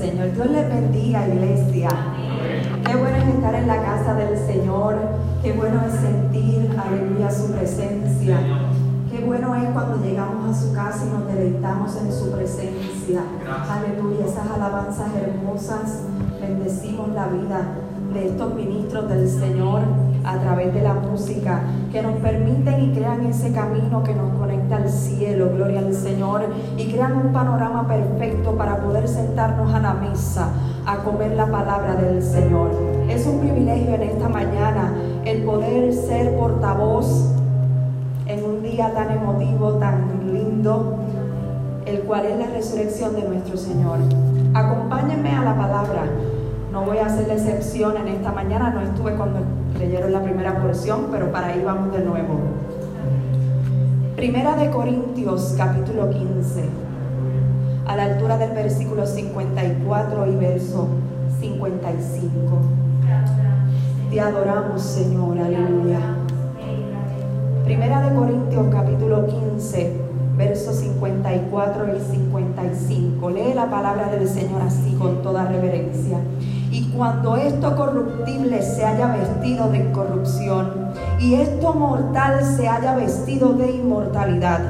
Señor. 0.00 0.32
Dios 0.32 0.50
les 0.50 0.66
bendiga, 0.66 1.28
iglesia. 1.28 1.90
Qué 2.86 2.96
bueno 2.96 3.16
es 3.18 3.34
estar 3.34 3.54
en 3.54 3.66
la 3.66 3.82
casa 3.82 4.14
del 4.14 4.34
Señor. 4.38 4.96
Qué 5.42 5.52
bueno 5.52 5.78
es 5.86 5.92
sentir, 6.00 6.74
aleluya, 6.82 7.30
su 7.30 7.52
presencia. 7.52 8.38
Qué 9.10 9.22
bueno 9.22 9.54
es 9.56 9.68
cuando 9.74 10.02
llegamos 10.02 10.56
a 10.56 10.58
su 10.58 10.72
casa 10.72 11.04
y 11.04 11.10
nos 11.10 11.26
deleitamos 11.26 11.94
en 11.96 12.10
su 12.10 12.32
presencia. 12.32 13.20
Aleluya, 13.70 14.24
esas 14.24 14.50
alabanzas 14.50 15.08
hermosas. 15.14 16.04
Bendecimos 16.40 17.10
la 17.10 17.26
vida 17.26 17.60
de 18.14 18.28
estos 18.28 18.54
ministros 18.54 19.06
del 19.06 19.28
Señor 19.28 19.82
a 20.24 20.38
través 20.38 20.72
de 20.72 20.80
la 20.80 20.94
música, 20.94 21.60
que 21.92 22.02
nos 22.02 22.14
permiten 22.20 22.84
y 22.84 22.94
crean 22.94 23.26
ese 23.26 23.52
camino 23.52 24.02
que 24.02 24.14
nos 24.14 24.32
conecta 24.38 24.49
al 24.72 24.88
cielo, 24.88 25.50
gloria 25.54 25.80
al 25.80 25.94
Señor, 25.94 26.42
y 26.76 26.90
crean 26.90 27.16
un 27.16 27.32
panorama 27.32 27.86
perfecto 27.86 28.52
para 28.56 28.76
poder 28.78 29.08
sentarnos 29.08 29.72
a 29.74 29.80
la 29.80 29.94
mesa 29.94 30.48
a 30.86 30.98
comer 30.98 31.32
la 31.32 31.46
palabra 31.46 31.94
del 31.94 32.22
Señor. 32.22 32.70
Es 33.08 33.26
un 33.26 33.40
privilegio 33.40 33.94
en 33.94 34.02
esta 34.02 34.28
mañana 34.28 34.92
el 35.24 35.42
poder 35.42 35.92
ser 35.92 36.36
portavoz 36.36 37.34
en 38.26 38.44
un 38.44 38.62
día 38.62 38.92
tan 38.94 39.10
emotivo, 39.10 39.72
tan 39.74 40.32
lindo, 40.32 40.96
el 41.86 42.00
cual 42.00 42.26
es 42.26 42.38
la 42.38 42.46
resurrección 42.46 43.14
de 43.14 43.22
nuestro 43.22 43.56
Señor. 43.56 43.98
Acompáñenme 44.54 45.30
a 45.30 45.44
la 45.44 45.56
palabra. 45.56 46.04
No 46.72 46.82
voy 46.82 46.98
a 46.98 47.06
hacer 47.06 47.26
la 47.26 47.34
excepción 47.34 47.96
en 47.96 48.08
esta 48.08 48.30
mañana, 48.30 48.70
no 48.70 48.80
estuve 48.80 49.14
cuando 49.14 49.40
leyeron 49.78 50.12
la 50.12 50.22
primera 50.22 50.60
porción, 50.62 51.08
pero 51.10 51.32
para 51.32 51.48
ahí 51.48 51.62
vamos 51.64 51.92
de 51.92 52.04
nuevo. 52.04 52.38
Primera 54.20 54.54
de 54.54 54.68
Corintios, 54.68 55.54
capítulo 55.56 56.10
15, 56.10 56.62
a 57.86 57.96
la 57.96 58.04
altura 58.04 58.36
del 58.36 58.50
versículo 58.50 59.06
54 59.06 60.26
y 60.26 60.36
verso 60.36 60.88
55. 61.40 62.28
Te 64.10 64.20
adoramos, 64.20 64.82
Señor, 64.82 65.38
aleluya. 65.38 66.00
Primera 67.64 68.02
de 68.02 68.14
Corintios, 68.14 68.66
capítulo 68.70 69.26
15, 69.26 69.90
versos 70.36 70.76
54 70.76 71.96
y 71.96 72.00
55. 72.00 73.30
Lee 73.30 73.54
la 73.54 73.70
palabra 73.70 74.10
del 74.10 74.28
Señor 74.28 74.60
así 74.60 74.96
con 74.98 75.22
toda 75.22 75.46
reverencia. 75.46 76.18
Y 76.70 76.90
cuando 76.90 77.38
esto 77.38 77.74
corruptible 77.74 78.60
se 78.60 78.84
haya 78.84 79.16
vestido 79.16 79.70
de 79.70 79.78
incorrupción 79.78 80.79
y 81.20 81.34
esto 81.34 81.74
mortal 81.74 82.42
se 82.42 82.66
haya 82.66 82.96
vestido 82.96 83.52
de 83.52 83.70
inmortalidad, 83.72 84.60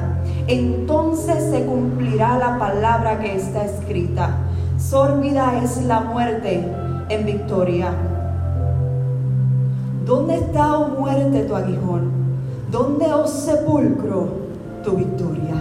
entonces 0.47 1.49
se 1.49 1.65
cumplirá 1.65 2.37
la 2.37 2.59
palabra 2.59 3.19
que 3.19 3.35
está 3.35 3.63
escrita. 3.63 4.37
Sórbida 4.77 5.59
es 5.63 5.81
la 5.85 6.01
muerte 6.01 6.67
en 7.07 7.25
victoria. 7.25 7.93
¿Dónde 10.05 10.35
está, 10.35 10.77
oh 10.77 10.89
muerte, 10.99 11.43
tu 11.45 11.55
aguijón? 11.55 12.11
¿Dónde, 12.69 13.13
oh 13.13 13.27
sepulcro, 13.27 14.27
tu 14.83 14.97
victoria? 14.97 15.55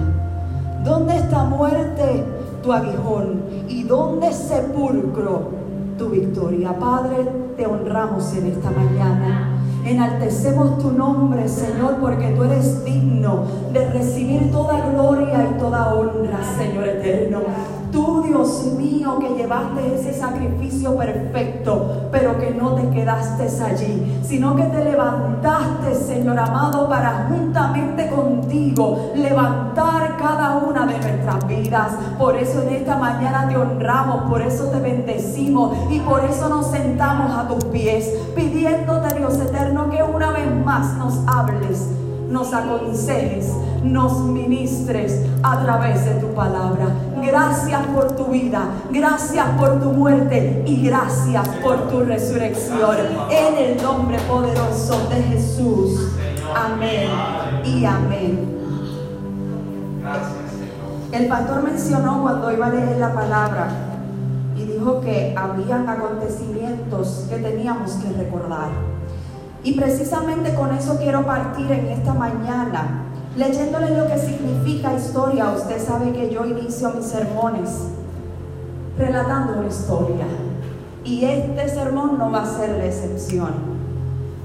¿Dónde 0.85 1.17
está 1.17 1.45
muerte, 1.45 2.25
tu 2.63 2.73
aguijón? 2.73 3.43
¿Y 3.69 3.85
dónde 3.85 4.33
sepulcro, 4.33 5.61
tu 6.01 6.09
victoria. 6.09 6.77
Padre, 6.79 7.29
te 7.57 7.67
honramos 7.67 8.35
en 8.35 8.47
esta 8.47 8.71
mañana. 8.71 9.50
Enaltecemos 9.85 10.79
tu 10.79 10.93
nombre, 10.93 11.49
Señor, 11.49 11.97
porque 12.01 12.29
tú 12.29 12.45
eres 12.45 12.85
digno 12.85 13.45
de 13.73 13.91
recibir 13.91 14.51
toda 14.51 14.91
gloria 14.91 15.49
y 15.51 15.59
toda 15.59 15.95
honra, 15.95 16.41
Señor 16.59 16.89
eterno. 16.89 17.41
Tú, 17.93 18.23
Dios 18.23 18.65
mío, 18.77 19.19
que 19.19 19.31
llevaste 19.31 19.95
ese 19.95 20.19
sacrificio 20.19 20.97
perfecto, 20.97 22.09
pero 22.13 22.39
que 22.39 22.53
no 22.53 22.75
te 22.75 22.89
quedaste 22.91 23.49
allí, 23.65 24.21
sino 24.23 24.55
que 24.55 24.63
te 24.65 24.85
levantaste, 24.85 25.95
Señor 25.95 26.39
amado, 26.39 26.89
para 26.89 27.27
juntamente 27.29 28.09
contigo 28.09 29.13
levantar 29.15 30.17
cada 30.19 30.59
una 30.59 30.87
de 30.87 30.99
nuestras 30.99 31.47
vidas. 31.49 31.93
Por 32.19 32.37
eso 32.37 32.63
en 32.63 32.75
esta 32.75 32.97
mañana 32.97 33.49
te 33.49 33.57
honramos, 33.57 34.31
por 34.31 34.43
eso 34.43 34.65
te 34.67 34.79
bendecimos 34.79 35.77
y 35.91 35.99
por 36.01 36.25
eso 36.25 36.49
nos 36.49 36.71
sentamos 36.71 37.33
a 37.33 37.49
tus 37.49 37.65
pies, 37.65 38.09
pidiéndote, 38.37 39.17
Dios 39.17 39.35
eterno, 39.41 39.91
que 39.91 40.03
una 40.03 40.31
vez 40.31 40.65
más 40.65 40.97
nos 40.97 41.19
hables 41.27 41.89
nos 42.31 42.55
aconsejes, 42.55 43.53
nos 43.83 44.21
ministres 44.21 45.21
a 45.43 45.63
través 45.63 46.05
de 46.05 46.13
tu 46.21 46.29
palabra. 46.29 46.87
Gracias 47.21 47.87
por 47.89 48.13
tu 48.17 48.27
vida, 48.27 48.63
gracias 48.91 49.47
por 49.59 49.81
tu 49.81 49.91
muerte 49.91 50.63
y 50.65 50.87
gracias 50.87 51.49
por 51.63 51.89
tu 51.89 52.01
resurrección. 52.01 52.97
En 53.31 53.57
el 53.57 53.83
nombre 53.83 54.19
poderoso 54.21 55.09
de 55.09 55.23
Jesús. 55.23 56.13
Amén 56.55 57.09
y 57.65 57.85
amén. 57.85 58.61
El 61.13 61.27
pastor 61.27 61.63
mencionó 61.63 62.23
cuando 62.23 62.53
iba 62.53 62.67
a 62.67 62.71
leer 62.71 62.99
la 62.99 63.13
palabra 63.13 63.69
y 64.57 64.65
dijo 64.65 65.01
que 65.01 65.35
habían 65.37 65.89
acontecimientos 65.89 67.27
que 67.29 67.37
teníamos 67.37 67.93
que 67.95 68.13
recordar. 68.13 69.00
Y 69.63 69.79
precisamente 69.79 70.55
con 70.55 70.75
eso 70.75 70.97
quiero 70.99 71.25
partir 71.25 71.71
en 71.71 71.87
esta 71.89 72.15
mañana, 72.15 73.05
leyéndole 73.37 73.97
lo 73.97 74.07
que 74.07 74.19
significa 74.19 74.95
historia. 74.95 75.51
Usted 75.51 75.85
sabe 75.85 76.13
que 76.13 76.31
yo 76.31 76.47
inicio 76.47 76.91
mis 76.91 77.07
sermones 77.07 77.71
relatando 78.99 79.59
una 79.59 79.69
historia. 79.69 80.27
Y 81.05 81.25
este 81.25 81.69
sermón 81.69 82.19
no 82.19 82.31
va 82.31 82.43
a 82.43 82.47
ser 82.47 82.79
la 82.79 82.87
excepción. 82.87 83.81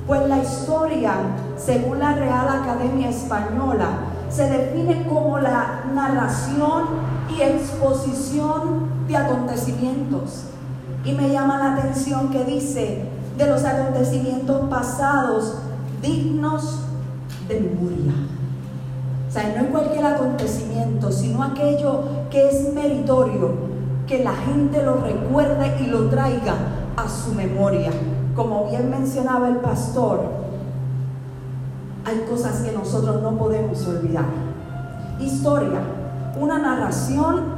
Pues 0.08 0.28
la 0.28 0.40
historia, 0.40 1.14
según 1.58 2.00
la 2.00 2.14
Real 2.14 2.48
Academia 2.48 3.10
Española, 3.10 3.88
se 4.30 4.50
define 4.50 5.08
como 5.08 5.40
la 5.40 5.86
narración 5.94 6.84
y 7.36 7.42
exposición 7.42 8.90
de 9.08 9.18
acontecimientos. 9.18 10.46
Y 11.04 11.14
me 11.14 11.30
llama 11.30 11.58
la 11.58 11.74
atención 11.76 12.30
que 12.30 12.44
dice 12.44 13.06
de 13.38 13.48
los 13.48 13.64
acontecimientos 13.64 14.70
pasados 14.70 15.56
dignos 16.02 16.80
de 17.48 17.60
memoria. 17.60 18.14
O 19.28 19.32
sea, 19.32 19.54
no 19.56 19.66
es 19.66 19.72
cualquier 19.72 20.06
acontecimiento, 20.06 21.12
sino 21.12 21.44
aquello 21.44 22.04
que 22.30 22.48
es 22.48 22.74
meritorio, 22.74 23.52
que 24.08 24.24
la 24.24 24.34
gente 24.34 24.84
lo 24.84 24.98
recuerde 24.98 25.78
y 25.82 25.88
lo 25.88 26.10
traiga 26.10 26.56
a 26.96 27.10
su 27.10 27.34
memoria. 27.34 27.92
Como 28.36 28.70
bien 28.70 28.90
mencionaba 28.90 29.50
el 29.50 29.58
pastor, 29.58 30.22
hay 32.06 32.26
cosas 32.30 32.62
que 32.62 32.72
nosotros 32.72 33.22
no 33.22 33.32
podemos 33.32 33.86
olvidar. 33.88 34.26
Historia, 35.20 35.80
una 36.40 36.60
narración 36.60 37.56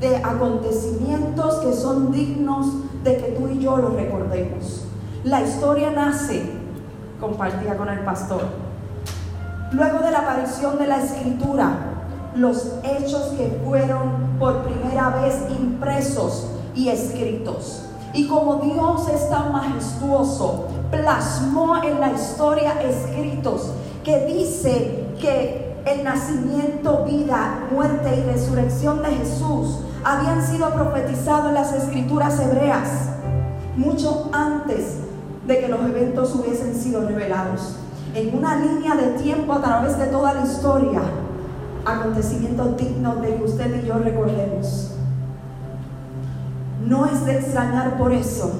de 0.00 0.16
acontecimientos 0.16 1.56
que 1.56 1.72
son 1.72 2.12
dignos 2.12 2.66
de 3.02 3.16
que 3.16 3.28
tú 3.32 3.48
y 3.48 3.58
yo 3.58 3.76
los 3.78 3.94
recordemos. 3.94 4.87
La 5.28 5.42
historia 5.42 5.90
nace, 5.90 6.42
compartía 7.20 7.76
con 7.76 7.90
el 7.90 7.98
pastor, 7.98 8.44
luego 9.72 9.98
de 9.98 10.10
la 10.10 10.20
aparición 10.20 10.78
de 10.78 10.86
la 10.86 11.04
escritura, 11.04 11.68
los 12.34 12.76
hechos 12.82 13.34
que 13.36 13.60
fueron 13.62 14.38
por 14.38 14.62
primera 14.62 15.10
vez 15.20 15.34
impresos 15.50 16.46
y 16.74 16.88
escritos. 16.88 17.82
Y 18.14 18.26
como 18.26 18.54
Dios 18.54 19.06
es 19.10 19.28
tan 19.28 19.52
majestuoso, 19.52 20.68
plasmó 20.90 21.76
en 21.84 22.00
la 22.00 22.12
historia 22.12 22.80
escritos 22.80 23.70
que 24.04 24.24
dice 24.24 25.08
que 25.20 25.76
el 25.84 26.04
nacimiento, 26.04 27.04
vida, 27.04 27.66
muerte 27.70 28.16
y 28.16 28.22
resurrección 28.32 29.02
de 29.02 29.10
Jesús 29.10 29.80
habían 30.02 30.42
sido 30.42 30.70
profetizados 30.70 31.48
en 31.48 31.54
las 31.54 31.74
escrituras 31.74 32.40
hebreas 32.40 32.88
mucho 33.76 34.30
antes 34.32 35.07
de 35.48 35.60
que 35.60 35.68
los 35.68 35.80
eventos 35.80 36.34
hubiesen 36.34 36.74
sido 36.74 37.08
revelados. 37.08 37.76
En 38.14 38.36
una 38.36 38.56
línea 38.56 38.94
de 38.94 39.18
tiempo 39.18 39.54
a 39.54 39.62
través 39.62 39.98
de 39.98 40.06
toda 40.06 40.34
la 40.34 40.44
historia, 40.44 41.00
acontecimientos 41.86 42.76
dignos 42.76 43.22
de 43.22 43.34
que 43.34 43.42
usted 43.42 43.82
y 43.82 43.86
yo 43.86 43.98
recordemos. 43.98 44.92
No 46.86 47.06
es 47.06 47.24
de 47.24 47.38
extrañar 47.38 47.96
por 47.96 48.12
eso 48.12 48.52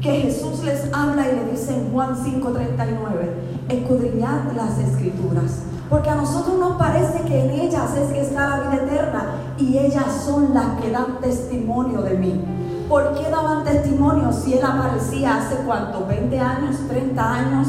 que 0.00 0.12
Jesús 0.12 0.64
les 0.64 0.92
habla 0.92 1.28
y 1.28 1.36
le 1.36 1.52
dice 1.52 1.74
en 1.74 1.92
Juan 1.92 2.16
5:39, 2.16 3.30
escudriñad 3.68 4.52
las 4.56 4.78
escrituras, 4.78 5.62
porque 5.90 6.10
a 6.10 6.14
nosotros 6.14 6.58
nos 6.58 6.76
parece 6.76 7.20
que 7.22 7.44
en 7.44 7.50
ellas 7.50 7.96
es 7.96 8.12
que 8.12 8.20
está 8.22 8.48
la 8.48 8.60
vida 8.60 8.82
eterna 8.84 9.24
y 9.58 9.78
ellas 9.78 10.22
son 10.24 10.54
las 10.54 10.80
que 10.80 10.90
dan 10.90 11.20
testimonio 11.20 12.00
de 12.02 12.18
mí. 12.18 12.53
¿Por 12.88 13.14
qué 13.14 13.30
daban 13.30 13.64
testimonio 13.64 14.30
si 14.32 14.54
él 14.54 14.64
aparecía 14.64 15.38
hace 15.38 15.56
cuánto? 15.64 16.06
¿20 16.06 16.38
años? 16.38 16.76
¿30 16.90 17.18
años? 17.18 17.68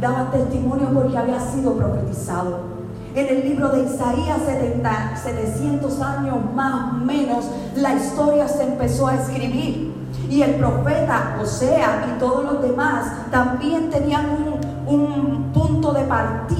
Daban 0.00 0.30
testimonio 0.30 0.88
porque 0.94 1.18
había 1.18 1.40
sido 1.40 1.74
profetizado. 1.74 2.60
En 3.14 3.26
el 3.26 3.48
libro 3.48 3.68
de 3.70 3.82
Isaías, 3.82 4.38
70, 4.46 5.16
700 5.16 6.00
años 6.00 6.36
más 6.54 6.92
o 6.92 6.96
menos, 6.96 7.44
la 7.76 7.94
historia 7.94 8.46
se 8.48 8.62
empezó 8.62 9.08
a 9.08 9.16
escribir. 9.16 9.92
Y 10.30 10.42
el 10.42 10.54
profeta 10.54 11.36
Osea 11.42 12.14
y 12.14 12.18
todos 12.18 12.44
los 12.44 12.62
demás 12.62 13.12
también 13.30 13.90
tenían 13.90 14.26
un, 14.30 14.94
un 14.94 15.52
punto 15.52 15.92
de 15.92 16.02
partida 16.04 16.51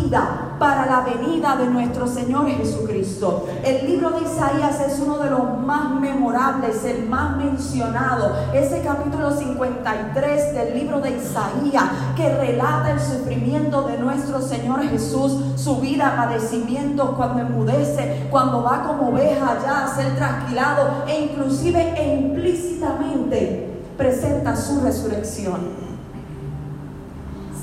para 0.59 0.85
la 0.85 1.01
venida 1.01 1.57
de 1.57 1.67
nuestro 1.67 2.07
Señor 2.07 2.47
Jesucristo. 2.47 3.47
El 3.65 3.87
libro 3.87 4.11
de 4.11 4.23
Isaías 4.23 4.79
es 4.81 5.01
uno 5.01 5.17
de 5.19 5.31
los 5.31 5.59
más 5.59 5.99
memorables, 6.01 6.85
el 6.85 7.09
más 7.09 7.37
mencionado. 7.39 8.37
Ese 8.53 8.83
capítulo 8.83 9.31
53 9.31 10.55
del 10.55 10.79
libro 10.79 11.01
de 11.01 11.17
Isaías 11.17 11.85
que 12.15 12.29
relata 12.29 12.93
el 12.93 13.01
sufrimiento 13.01 13.83
de 13.83 13.99
nuestro 13.99 14.43
Señor 14.43 14.83
Jesús, 14.83 15.33
su 15.57 15.77
vida, 15.81 16.15
padecimientos, 16.15 17.11
cuando 17.17 17.41
enmudece, 17.41 18.27
cuando 18.31 18.63
va 18.63 18.83
como 18.83 19.09
oveja 19.09 19.59
ya 19.63 19.85
a 19.85 19.95
ser 19.95 20.15
trasquilado 20.17 21.05
e 21.09 21.23
inclusive 21.23 21.95
e 21.97 22.17
implícitamente 22.17 23.81
presenta 23.97 24.55
su 24.57 24.81
resurrección. 24.81 25.92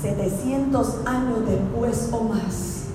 700 0.00 1.06
años 1.06 1.40
después 1.46 2.08
o 2.12 2.24
más 2.24 2.86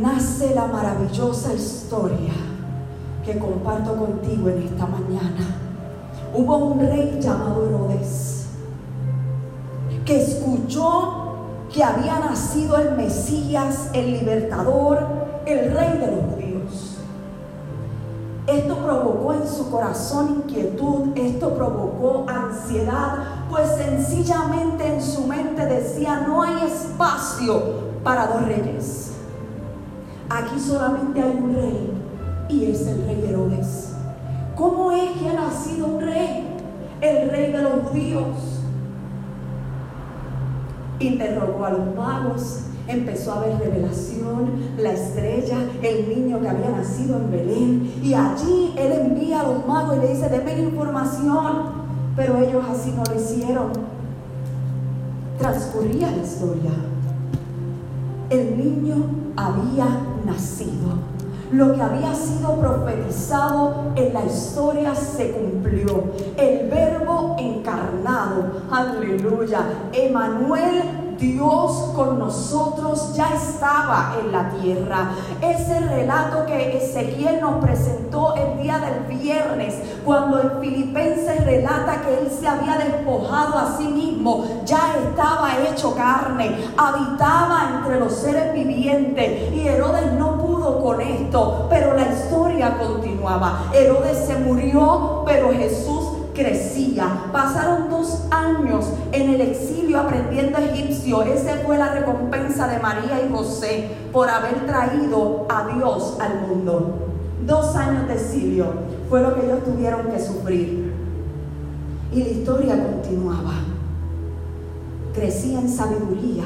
nace 0.00 0.54
la 0.54 0.66
maravillosa 0.66 1.52
historia 1.52 2.32
que 3.24 3.38
comparto 3.38 3.96
contigo 3.96 4.48
en 4.48 4.62
esta 4.62 4.86
mañana. 4.86 5.56
Hubo 6.34 6.56
un 6.56 6.80
rey 6.80 7.18
llamado 7.20 7.66
Herodes 7.66 8.46
que 10.04 10.22
escuchó 10.22 11.34
que 11.72 11.82
había 11.82 12.18
nacido 12.20 12.76
el 12.78 12.96
Mesías, 12.96 13.90
el 13.92 14.12
libertador, 14.12 15.00
el 15.46 15.72
rey 15.72 15.98
de 15.98 16.06
los 16.06 16.24
judíos. 16.32 16.98
Esto 18.46 18.76
provocó 18.76 19.34
en 19.34 19.48
su 19.48 19.70
corazón 19.70 20.42
inquietud, 20.44 21.16
esto 21.16 21.54
provocó 21.54 22.26
ansiedad, 22.28 23.31
pues 23.52 23.68
sencillamente 23.76 24.94
en 24.94 25.02
su 25.02 25.26
mente 25.26 25.66
decía, 25.66 26.24
no 26.26 26.42
hay 26.42 26.66
espacio 26.66 27.92
para 28.02 28.26
dos 28.26 28.46
reyes. 28.46 29.12
Aquí 30.30 30.58
solamente 30.58 31.20
hay 31.20 31.36
un 31.36 31.54
rey 31.54 31.92
y 32.48 32.64
es 32.64 32.86
el 32.86 33.04
rey 33.04 33.22
Herodes. 33.28 33.92
¿Cómo 34.56 34.90
es 34.90 35.10
que 35.18 35.28
ha 35.28 35.34
nacido 35.34 35.86
un 35.86 36.00
rey? 36.00 36.48
El 37.02 37.28
rey 37.28 37.52
de 37.52 37.62
los 37.62 37.88
judíos. 37.88 38.26
Interrogó 40.98 41.66
a 41.66 41.70
los 41.72 41.94
magos, 41.94 42.60
empezó 42.88 43.32
a 43.32 43.40
ver 43.40 43.58
revelación, 43.58 44.72
la 44.78 44.92
estrella, 44.92 45.58
el 45.82 46.08
niño 46.08 46.40
que 46.40 46.48
había 46.48 46.70
nacido 46.70 47.18
en 47.18 47.30
Belén. 47.30 47.94
Y 48.02 48.14
allí 48.14 48.72
él 48.78 48.92
envía 48.92 49.40
a 49.40 49.48
los 49.48 49.66
magos 49.66 49.98
y 49.98 50.00
le 50.00 50.14
dice, 50.14 50.30
denme 50.30 50.58
información. 50.58 51.81
Pero 52.16 52.38
ellos 52.38 52.64
así 52.70 52.92
no 52.92 53.02
lo 53.04 53.20
hicieron. 53.20 53.72
Transcurría 55.38 56.10
la 56.10 56.22
historia. 56.22 56.70
El 58.30 58.58
niño 58.58 58.96
había 59.36 59.86
nacido. 60.24 61.12
Lo 61.50 61.74
que 61.74 61.82
había 61.82 62.14
sido 62.14 62.56
profetizado 62.56 63.92
en 63.94 64.14
la 64.14 64.24
historia 64.24 64.94
se 64.94 65.32
cumplió. 65.32 66.04
El 66.36 66.70
verbo 66.70 67.36
encarnado, 67.38 68.62
aleluya. 68.70 69.60
Emanuel 69.92 71.02
Dios 71.22 71.92
con 71.94 72.18
nosotros 72.18 73.14
ya 73.14 73.32
estaba 73.32 74.16
en 74.20 74.32
la 74.32 74.50
tierra. 74.50 75.10
Ese 75.40 75.78
relato 75.78 76.46
que 76.46 76.76
Ezequiel 76.78 77.40
nos 77.40 77.62
presentó 77.64 78.34
el 78.34 78.60
día 78.60 78.78
del 78.78 79.18
viernes, 79.18 79.91
cuando 80.04 80.40
el 80.40 80.50
Filipenses 80.60 81.44
relata 81.44 82.02
que 82.02 82.18
él 82.18 82.30
se 82.30 82.46
había 82.46 82.76
despojado 82.78 83.58
a 83.58 83.76
sí 83.76 83.84
mismo, 83.84 84.44
ya 84.64 84.94
estaba 85.08 85.50
hecho 85.68 85.94
carne, 85.94 86.56
habitaba 86.76 87.70
entre 87.76 88.00
los 88.00 88.12
seres 88.12 88.52
vivientes 88.52 89.52
y 89.52 89.66
Herodes 89.66 90.12
no 90.14 90.38
pudo 90.38 90.82
con 90.82 91.00
esto, 91.00 91.66
pero 91.70 91.94
la 91.94 92.12
historia 92.12 92.76
continuaba. 92.78 93.70
Herodes 93.72 94.18
se 94.26 94.36
murió, 94.38 95.22
pero 95.26 95.52
Jesús 95.52 96.04
crecía. 96.34 97.28
Pasaron 97.32 97.90
dos 97.90 98.22
años 98.30 98.86
en 99.12 99.30
el 99.30 99.40
exilio 99.40 100.00
aprendiendo 100.00 100.58
egipcio. 100.58 101.22
Esa 101.22 101.56
fue 101.64 101.78
la 101.78 101.92
recompensa 101.92 102.66
de 102.68 102.78
María 102.78 103.20
y 103.26 103.32
José 103.32 103.90
por 104.12 104.28
haber 104.28 104.66
traído 104.66 105.46
a 105.48 105.66
Dios 105.74 106.16
al 106.20 106.40
mundo. 106.48 107.08
Dos 107.44 107.74
años 107.76 108.06
de 108.08 108.14
exilio 108.14 108.91
fue 109.12 109.20
lo 109.20 109.34
que 109.34 109.44
ellos 109.44 109.62
tuvieron 109.62 110.06
que 110.06 110.18
sufrir. 110.18 110.90
Y 112.14 112.22
la 112.22 112.28
historia 112.30 112.82
continuaba. 112.82 113.52
Crecía 115.12 115.60
en 115.60 115.68
sabiduría, 115.68 116.44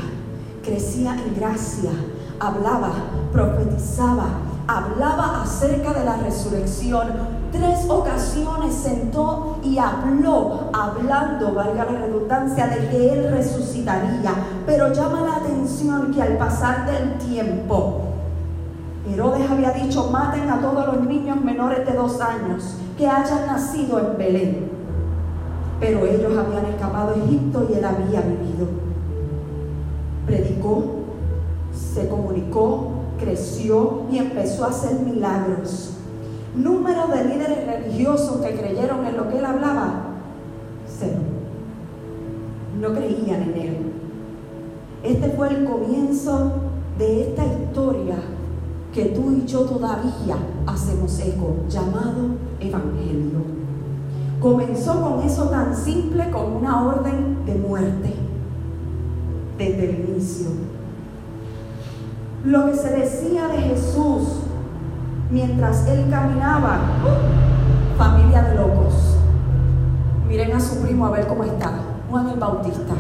crecía 0.64 1.14
en 1.14 1.36
gracia, 1.36 1.92
hablaba, 2.40 2.90
profetizaba, 3.30 4.40
hablaba 4.66 5.42
acerca 5.42 5.92
de 5.92 6.04
la 6.04 6.16
resurrección, 6.16 7.06
tres 7.52 7.88
ocasiones 7.88 8.74
sentó 8.74 9.60
y 9.62 9.78
habló, 9.78 10.62
hablando, 10.72 11.54
valga 11.54 11.84
la 11.84 12.00
redundancia, 12.00 12.66
de 12.66 12.88
que 12.88 13.12
Él 13.12 13.30
resucitaría. 13.30 14.34
Pero 14.66 14.92
llama 14.92 15.20
la 15.20 15.36
atención 15.36 16.12
que 16.12 16.20
al 16.20 16.36
pasar 16.36 16.84
del 16.90 17.16
tiempo, 17.18 18.06
Herodes 19.08 19.50
había 19.50 19.70
dicho, 19.70 20.11
maten 20.11 20.49
a 20.50 20.61
todos 20.61 20.87
los 20.87 21.06
niños 21.06 21.43
menores 21.43 21.87
de 21.87 21.93
dos 21.93 22.20
años 22.20 22.76
que 22.99 23.06
hayan 23.06 23.47
nacido 23.47 23.99
en 24.00 24.19
Belén. 24.19 24.70
Pero 25.79 26.06
ellos 26.06 26.37
habían 26.37 26.67
escapado 26.67 27.14
a 27.14 27.19
Egipto 27.19 27.67
y 27.70 27.75
él 27.75 27.85
había 27.85 28.20
vivido. 28.23 28.67
Predicó, 30.26 30.85
se 31.73 32.08
comunicó, 32.08 32.88
creció 33.19 34.03
y 34.11 34.19
empezó 34.19 34.64
a 34.64 34.69
hacer 34.69 35.00
milagros 35.00 35.97
número 36.56 37.06
de 37.09 37.25
líderes 37.25 37.67
religiosos 37.67 38.41
que 38.41 38.55
creyeron 38.55 39.06
en 39.06 39.17
lo 39.17 39.29
que 39.29 39.38
él 39.38 39.44
hablaba, 39.44 40.06
cero. 40.87 41.19
No 42.81 42.94
creían 42.94 43.43
en 43.43 43.55
él. 43.56 43.93
Este 45.02 45.31
fue 45.31 45.49
el 45.49 45.64
comienzo 45.64 46.52
de 46.99 47.29
esta 47.29 47.44
historia 47.44 48.17
que 48.96 49.04
tú 49.04 49.31
y 49.31 49.46
yo 49.46 49.60
todavía 49.60 50.37
hacemos 50.66 51.20
eco, 51.20 51.56
llamado 51.68 52.30
Evangelio. 52.59 53.44
Comenzó 54.40 55.02
con 55.02 55.23
eso 55.23 55.50
tan 55.50 55.76
simple, 55.76 56.30
con 56.30 56.56
una 56.56 56.82
orden 56.82 57.44
de 57.44 57.56
muerte, 57.56 58.14
desde 59.59 59.90
el 59.90 60.09
inicio. 60.09 60.47
Lo 62.47 62.64
que 62.64 62.75
se 62.75 62.88
decía 62.88 63.49
de 63.49 63.59
Jesús 63.59 64.40
mientras 65.30 65.87
él 65.88 66.06
caminaba, 66.09 66.78
familia 67.99 68.44
de 68.44 68.54
locos. 68.54 68.94
Miren 70.26 70.52
a 70.52 70.61
su 70.61 70.80
primo 70.80 71.04
a 71.04 71.11
ver 71.11 71.26
cómo 71.26 71.44
está, 71.44 71.71
Juan 72.09 72.30
el 72.30 72.40
Bautista. 72.40 72.94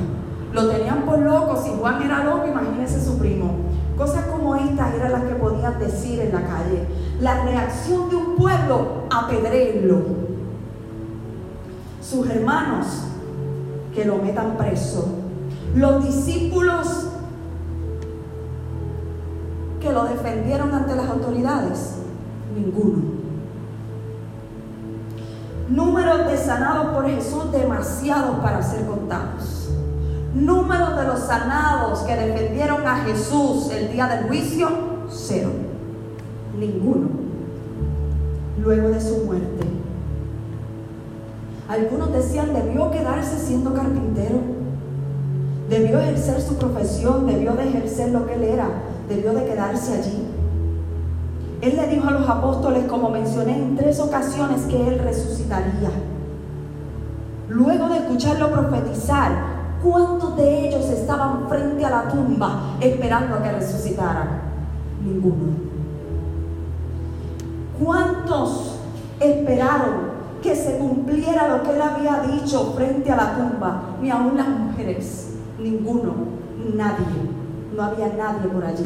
Lo 0.52 0.68
tenían 0.68 1.06
por 1.06 1.20
loco, 1.20 1.56
si 1.56 1.70
Juan 1.70 2.02
era 2.02 2.22
loco, 2.22 2.46
imagínense 2.46 3.02
su 3.02 3.16
primo. 3.16 3.65
Cosas 3.96 4.26
como 4.26 4.54
estas 4.56 4.94
eran 4.94 5.12
las 5.12 5.22
que 5.22 5.34
podían 5.34 5.78
decir 5.78 6.20
en 6.20 6.32
la 6.32 6.42
calle. 6.42 6.86
La 7.20 7.44
reacción 7.44 8.10
de 8.10 8.16
un 8.16 8.36
pueblo, 8.36 9.04
apedreenlo. 9.10 10.02
Sus 12.02 12.28
hermanos, 12.28 12.86
que 13.94 14.04
lo 14.04 14.16
metan 14.16 14.56
preso. 14.56 15.08
Los 15.74 16.04
discípulos 16.04 17.08
que 19.80 19.92
lo 19.92 20.04
defendieron 20.04 20.74
ante 20.74 20.94
las 20.94 21.08
autoridades 21.08 21.96
ninguno. 22.56 23.16
Números 25.68 26.30
de 26.30 26.36
sanados 26.36 26.94
por 26.94 27.06
Jesús 27.06 27.50
demasiados 27.52 28.38
para 28.40 28.62
ser 28.62 28.86
contados. 28.86 29.70
Números 30.36 30.94
de 30.96 31.04
los 31.06 31.20
sanados 31.20 32.00
que 32.00 32.14
defendieron 32.14 32.86
a 32.86 32.96
Jesús 33.04 33.70
el 33.70 33.90
día 33.90 34.06
del 34.06 34.26
juicio, 34.26 34.68
cero. 35.08 35.48
Ninguno. 36.58 37.08
Luego 38.62 38.90
de 38.90 39.00
su 39.00 39.24
muerte. 39.24 39.66
Algunos 41.68 42.12
decían, 42.12 42.52
debió 42.52 42.90
quedarse 42.90 43.38
siendo 43.38 43.72
carpintero. 43.72 44.40
Debió 45.70 46.00
ejercer 46.00 46.42
su 46.42 46.56
profesión, 46.56 47.26
debió 47.26 47.54
de 47.54 47.68
ejercer 47.68 48.10
lo 48.10 48.26
que 48.26 48.34
él 48.34 48.44
era, 48.44 48.68
debió 49.08 49.32
de 49.32 49.46
quedarse 49.46 49.94
allí. 49.94 50.26
Él 51.62 51.76
le 51.76 51.86
dijo 51.88 52.08
a 52.08 52.12
los 52.12 52.28
apóstoles, 52.28 52.84
como 52.84 53.08
mencioné 53.08 53.56
en 53.56 53.76
tres 53.76 53.98
ocasiones, 54.00 54.62
que 54.68 54.86
Él 54.86 54.98
resucitaría. 54.98 55.90
Luego 57.48 57.88
de 57.88 57.96
escucharlo 57.96 58.52
profetizar, 58.52 59.55
¿cuántos 59.82 60.36
de 60.36 60.68
ellos 60.68 60.84
estaban 60.90 61.48
frente 61.48 61.84
a 61.84 61.90
la 61.90 62.08
tumba 62.08 62.76
esperando 62.80 63.36
a 63.36 63.42
que 63.42 63.52
resucitara? 63.52 64.42
Ninguno. 65.04 65.52
¿Cuántos 67.82 68.78
esperaron 69.20 70.16
que 70.42 70.54
se 70.54 70.78
cumpliera 70.78 71.48
lo 71.48 71.62
que 71.62 71.74
él 71.74 71.82
había 71.82 72.20
dicho 72.20 72.72
frente 72.74 73.10
a 73.10 73.16
la 73.16 73.34
tumba? 73.36 73.82
Ni 74.00 74.10
aún 74.10 74.36
las 74.36 74.48
mujeres. 74.48 75.34
Ninguno. 75.58 76.12
Nadie. 76.74 77.06
No 77.74 77.82
había 77.82 78.08
nadie 78.08 78.48
por 78.48 78.64
allí. 78.64 78.84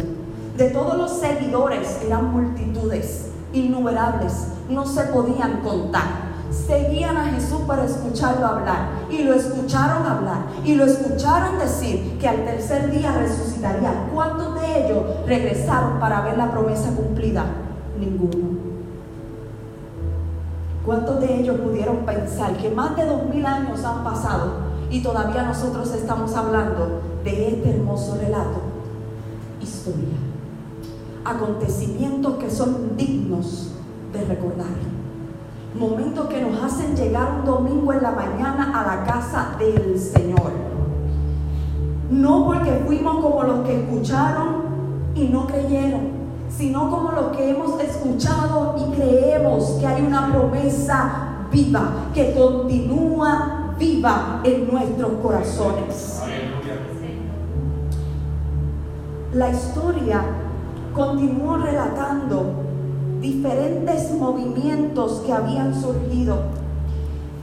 De 0.57 0.71
todos 0.71 0.97
los 0.97 1.13
seguidores 1.13 2.01
eran 2.05 2.33
multitudes, 2.33 3.31
innumerables, 3.53 4.49
no 4.69 4.85
se 4.85 5.05
podían 5.05 5.63
contar 5.63 6.20
seguían 6.51 7.17
a 7.17 7.27
Jesús 7.27 7.61
para 7.67 7.85
escucharlo 7.85 8.47
hablar. 8.47 8.91
Y 9.11 9.23
lo 9.23 9.35
escucharon 9.35 10.07
hablar. 10.07 10.39
Y 10.65 10.75
lo 10.75 10.85
escucharon 10.85 11.59
decir 11.59 12.19
que 12.21 12.29
al 12.29 12.45
tercer 12.45 12.91
día 12.91 13.13
resucitaría. 13.13 14.09
¿Cuántos 14.13 14.61
de 14.61 14.87
ellos 14.87 15.05
regresaron 15.27 15.99
para 15.99 16.23
ver 16.23 16.37
la 16.37 16.51
promesa 16.51 16.91
cumplida? 16.95 17.45
Ninguno. 17.99 18.59
¿Cuántos 20.85 21.21
de 21.21 21.41
ellos 21.41 21.61
pudieron 21.61 21.99
pensar 21.99 22.57
que 22.57 22.71
más 22.71 22.97
de 22.97 23.05
dos 23.05 23.25
mil 23.25 23.45
años 23.45 23.85
han 23.85 24.03
pasado 24.03 24.71
y 24.91 25.03
todavía 25.03 25.43
nosotros 25.43 25.93
estamos 25.95 26.35
hablando 26.35 27.03
de 27.23 27.49
este 27.49 27.71
hermoso 27.71 28.17
relato? 28.21 28.61
Historia. 29.61 30.17
Acontecimientos 31.25 32.35
que 32.39 32.51
son 32.51 32.97
dignos 32.97 33.73
de 34.13 34.25
recordar 34.25 34.90
momentos 35.75 36.27
que 36.27 36.43
nos 36.43 36.63
hacen 36.63 36.97
llegar 36.97 37.41
un 37.41 37.45
domingo 37.45 37.93
en 37.93 38.03
la 38.03 38.11
mañana 38.11 38.73
a 38.75 38.97
la 38.97 39.05
casa 39.05 39.57
del 39.59 39.99
Señor. 39.99 40.53
No 42.11 42.45
porque 42.47 42.83
fuimos 42.87 43.23
como 43.23 43.43
los 43.45 43.61
que 43.67 43.81
escucharon 43.81 44.63
y 45.15 45.29
no 45.29 45.47
creyeron, 45.47 46.09
sino 46.49 46.91
como 46.91 47.13
los 47.13 47.37
que 47.37 47.51
hemos 47.51 47.81
escuchado 47.81 48.75
y 48.79 48.97
creemos 48.97 49.77
que 49.81 49.87
hay 49.87 50.03
una 50.03 50.33
promesa 50.33 51.47
viva, 51.53 51.91
que 52.13 52.35
continúa 52.35 53.75
viva 53.79 54.41
en 54.45 54.71
nuestros 54.71 55.13
corazones. 55.23 56.23
La 59.33 59.49
historia 59.49 60.23
continuó 60.93 61.57
relatando 61.57 62.70
diferentes 63.21 64.11
movimientos 64.13 65.23
que 65.27 65.33
habían 65.33 65.75
surgido. 65.81 66.39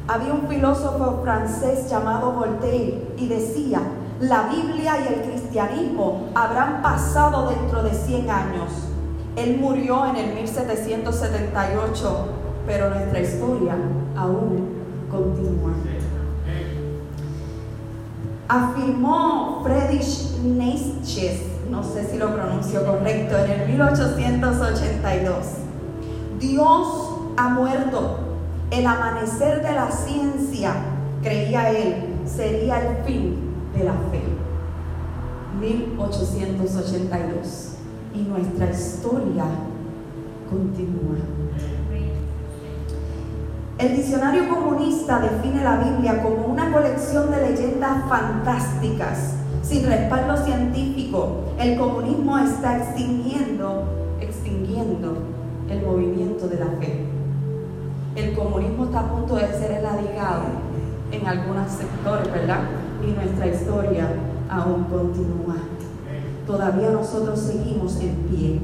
Había 0.07 0.33
un 0.33 0.47
filósofo 0.47 1.19
francés 1.23 1.89
llamado 1.89 2.31
Voltaire 2.31 3.09
y 3.17 3.27
decía, 3.27 3.81
la 4.19 4.49
Biblia 4.49 4.95
y 5.01 5.13
el 5.13 5.21
cristianismo 5.21 6.29
habrán 6.33 6.81
pasado 6.81 7.49
dentro 7.49 7.83
de 7.83 7.93
100 7.93 8.29
años. 8.29 8.71
Él 9.35 9.57
murió 9.59 10.05
en 10.07 10.15
el 10.15 10.33
1778, 10.33 12.27
pero 12.65 12.89
nuestra 12.89 13.19
historia 13.19 13.75
aún 14.15 14.69
continúa. 15.11 15.73
Afirmó 18.47 19.61
Friedrich 19.63 20.39
Nietzsche, 20.41 21.39
no 21.69 21.83
sé 21.83 22.09
si 22.09 22.17
lo 22.17 22.33
pronuncio 22.33 22.83
correcto, 22.85 23.37
en 23.37 23.51
el 23.51 23.67
1882 23.67 25.66
Dios 26.39 26.87
ha 27.35 27.49
muerto. 27.49 28.19
El 28.69 28.85
amanecer 28.85 29.63
de 29.63 29.71
la 29.71 29.89
ciencia, 29.89 30.73
creía 31.23 31.71
él, 31.71 32.19
sería 32.25 32.81
el 32.81 32.97
fin 33.05 33.55
de 33.75 33.85
la 33.85 33.93
fe. 34.11 34.21
1882. 35.59 37.73
Y 38.13 38.21
nuestra 38.23 38.69
historia 38.69 39.45
continúa. 40.49 41.15
El 43.79 43.95
diccionario 43.95 44.49
comunista 44.49 45.19
define 45.19 45.63
la 45.63 45.77
Biblia 45.77 46.21
como 46.23 46.47
una 46.47 46.71
colección 46.71 47.29
de 47.31 47.49
leyendas 47.49 48.09
fantásticas, 48.09 49.35
sin 49.61 49.85
respaldo 49.85 50.35
científico. 50.43 51.43
El 51.59 51.77
comunismo 51.77 52.39
está 52.39 52.77
extinguiendo, 52.77 53.83
extinguiendo 54.19 55.36
el 55.69 55.85
movimiento 55.85 56.47
de 56.47 56.59
la 56.59 56.67
fe. 56.79 57.05
El 58.15 58.35
comunismo 58.35 58.85
está 58.85 59.01
a 59.01 59.11
punto 59.11 59.35
de 59.35 59.47
ser 59.47 59.71
erradicado 59.71 60.43
en 61.11 61.27
algunos 61.27 61.71
sectores, 61.71 62.31
¿verdad? 62.31 62.61
Y 63.05 63.11
nuestra 63.11 63.47
historia 63.47 64.07
aún 64.49 64.85
continúa. 64.85 65.55
Todavía 66.45 66.89
nosotros 66.91 67.39
seguimos 67.39 67.99
en 67.99 68.15
pie. 68.29 68.59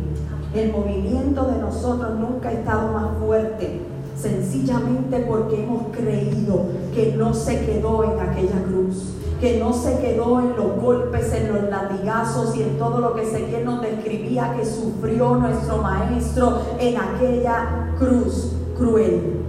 El 0.55 0.71
movimiento 0.71 1.45
de 1.45 1.59
nosotros 1.59 2.19
nunca 2.19 2.49
ha 2.49 2.53
estado 2.53 2.93
más 2.93 3.17
fuerte, 3.17 3.81
sencillamente 4.15 5.19
porque 5.27 5.63
hemos 5.63 5.87
creído 5.91 6.65
que 6.93 7.15
no 7.17 7.33
se 7.33 7.65
quedó 7.65 8.03
en 8.03 8.19
aquella 8.19 8.63
cruz 8.63 9.13
que 9.39 9.59
no 9.59 9.73
se 9.73 9.99
quedó 9.99 10.39
en 10.39 10.55
los 10.55 10.81
golpes, 10.81 11.33
en 11.33 11.53
los 11.53 11.69
latigazos 11.69 12.55
y 12.55 12.63
en 12.63 12.77
todo 12.77 12.99
lo 12.99 13.13
que 13.13 13.23
Ezequiel 13.23 13.65
nos 13.65 13.81
describía 13.81 14.53
que 14.55 14.65
sufrió 14.65 15.35
nuestro 15.35 15.77
maestro 15.77 16.61
en 16.79 16.97
aquella 16.97 17.93
cruz 17.97 18.53
cruel. 18.77 19.41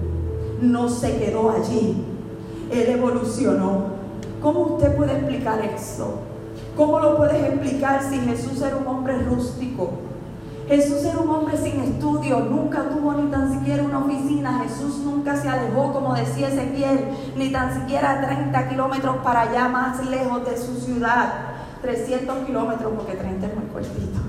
No 0.61 0.89
se 0.89 1.17
quedó 1.19 1.51
allí. 1.51 2.05
Él 2.71 2.89
evolucionó. 2.89 3.95
¿Cómo 4.43 4.61
usted 4.75 4.97
puede 4.97 5.13
explicar 5.13 5.61
eso? 5.65 6.19
¿Cómo 6.77 6.99
lo 6.99 7.17
puedes 7.17 7.43
explicar 7.45 8.03
si 8.03 8.19
Jesús 8.19 8.61
era 8.61 8.77
un 8.77 8.87
hombre 8.87 9.19
rústico? 9.23 10.04
Jesús 10.69 11.05
era 11.05 11.19
un 11.19 11.29
hombre 11.29 11.59
sin 11.59 11.79
estudio, 11.81 12.41
nunca 12.41 12.89
tuvo 12.89 13.13
ni 13.13 13.31
tan 13.31 13.53
siquiera 13.53 13.83
una 13.83 13.99
oficina. 13.99 14.61
Jesús 14.63 14.99
nunca 15.05 15.37
se 15.37 15.49
alejó, 15.49 15.93
como 15.93 16.15
decía 16.15 16.49
Ezequiel, 16.49 17.11
ni 17.37 17.53
tan 17.53 17.75
siquiera 17.75 18.23
30 18.23 18.69
kilómetros 18.69 19.17
para 19.19 19.43
allá, 19.43 19.69
más 19.69 20.05
lejos 20.07 20.45
de 20.47 20.57
su 20.57 20.77
ciudad. 20.81 21.33
300 21.83 22.47
kilómetros, 22.47 22.93
porque 22.97 23.13
30 23.15 23.47
es 23.47 23.55
muy 23.55 23.67
cortito. 23.67 24.21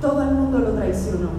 Todo 0.00 0.22
el 0.22 0.30
mundo 0.30 0.58
lo 0.60 0.70
traicionó. 0.74 1.30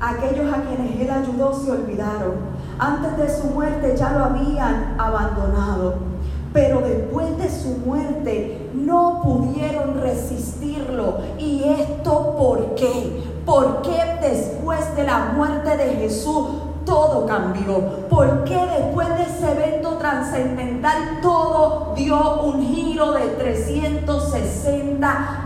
Aquellos 0.00 0.52
a 0.52 0.62
quienes 0.62 1.00
él 1.00 1.10
ayudó 1.10 1.54
se 1.54 1.70
olvidaron. 1.70 2.34
Antes 2.76 3.16
de 3.16 3.30
su 3.30 3.46
muerte 3.50 3.94
ya 3.96 4.10
lo 4.14 4.24
habían 4.24 4.96
abandonado 4.98 6.13
pero 6.54 6.80
después 6.80 7.36
de 7.36 7.50
su 7.50 7.70
muerte 7.84 8.70
no 8.72 9.20
pudieron 9.22 10.00
resistirlo. 10.00 11.18
¿Y 11.36 11.64
esto 11.64 12.36
por 12.38 12.76
qué? 12.76 13.24
¿Por 13.44 13.82
qué 13.82 14.00
después 14.22 14.96
de 14.96 15.02
la 15.02 15.32
muerte 15.36 15.76
de 15.76 15.96
Jesús 15.96 16.46
todo 16.84 17.26
cambió. 17.26 18.08
¿Por 18.08 18.44
qué 18.44 18.56
después 18.56 19.08
de 19.16 19.22
ese 19.22 19.52
evento 19.52 19.96
trascendental 19.96 21.20
todo 21.22 21.94
dio 21.96 22.42
un 22.42 22.62
giro 22.62 23.12
de 23.12 23.26
360 23.28 24.83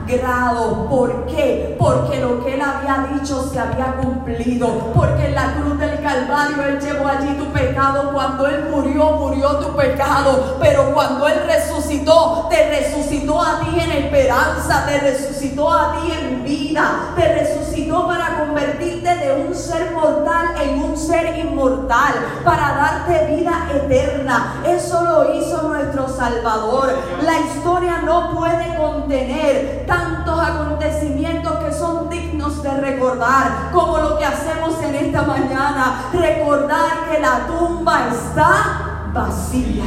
grados? 0.06 0.88
¿Por 0.88 1.26
qué? 1.26 1.76
Porque 1.78 2.18
lo 2.20 2.44
que 2.44 2.54
él 2.54 2.62
había 2.62 3.08
dicho 3.12 3.48
se 3.52 3.58
había 3.58 3.96
cumplido. 3.96 4.92
Porque 4.94 5.26
en 5.26 5.34
la 5.34 5.54
cruz 5.54 5.78
del 5.78 6.00
Calvario 6.02 6.62
él 6.64 6.80
llevó 6.80 7.08
allí 7.08 7.34
tu 7.34 7.46
pecado. 7.46 8.10
Cuando 8.12 8.46
él 8.46 8.68
murió, 8.70 9.12
murió 9.12 9.56
tu 9.56 9.76
pecado. 9.76 10.56
Pero 10.60 10.92
cuando 10.94 11.28
él 11.28 11.40
resucitó, 11.46 12.46
te 12.50 12.68
resucitó 12.68 13.40
a 13.40 13.60
ti 13.60 13.80
en 13.80 13.90
esperanza, 13.92 14.86
te 14.86 14.98
resucitó 14.98 15.70
a 15.72 16.00
ti 16.00 16.12
en 16.12 16.44
vida, 16.44 17.12
te 17.16 17.34
resucitó 17.34 18.06
para 18.06 18.38
convertirte 18.38 18.97
de 19.02 19.46
un 19.46 19.54
ser 19.54 19.92
mortal 19.92 20.54
en 20.60 20.82
un 20.82 20.96
ser 20.96 21.38
inmortal, 21.38 22.14
para 22.44 22.74
darte 22.74 23.36
vida 23.36 23.68
eterna. 23.72 24.62
Eso 24.66 25.04
lo 25.04 25.34
hizo 25.34 25.62
nuestro 25.62 26.08
Salvador. 26.08 26.90
La 27.22 27.40
historia 27.40 28.02
no 28.04 28.34
puede 28.34 28.76
contener 28.76 29.84
tantos 29.86 30.38
acontecimientos 30.40 31.58
que 31.58 31.72
son 31.72 32.08
dignos 32.10 32.62
de 32.62 32.70
recordar, 32.70 33.70
como 33.72 33.98
lo 33.98 34.18
que 34.18 34.24
hacemos 34.24 34.74
en 34.82 34.94
esta 34.94 35.22
mañana. 35.22 36.10
Recordar 36.12 37.10
que 37.10 37.20
la 37.20 37.46
tumba 37.46 38.08
está 38.08 39.10
vacía. 39.12 39.84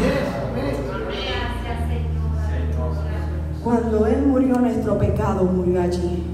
Cuando 3.63 4.07
Él 4.07 4.23
murió, 4.25 4.57
nuestro 4.57 4.97
pecado 4.97 5.43
murió 5.43 5.81
allí. 5.81 6.30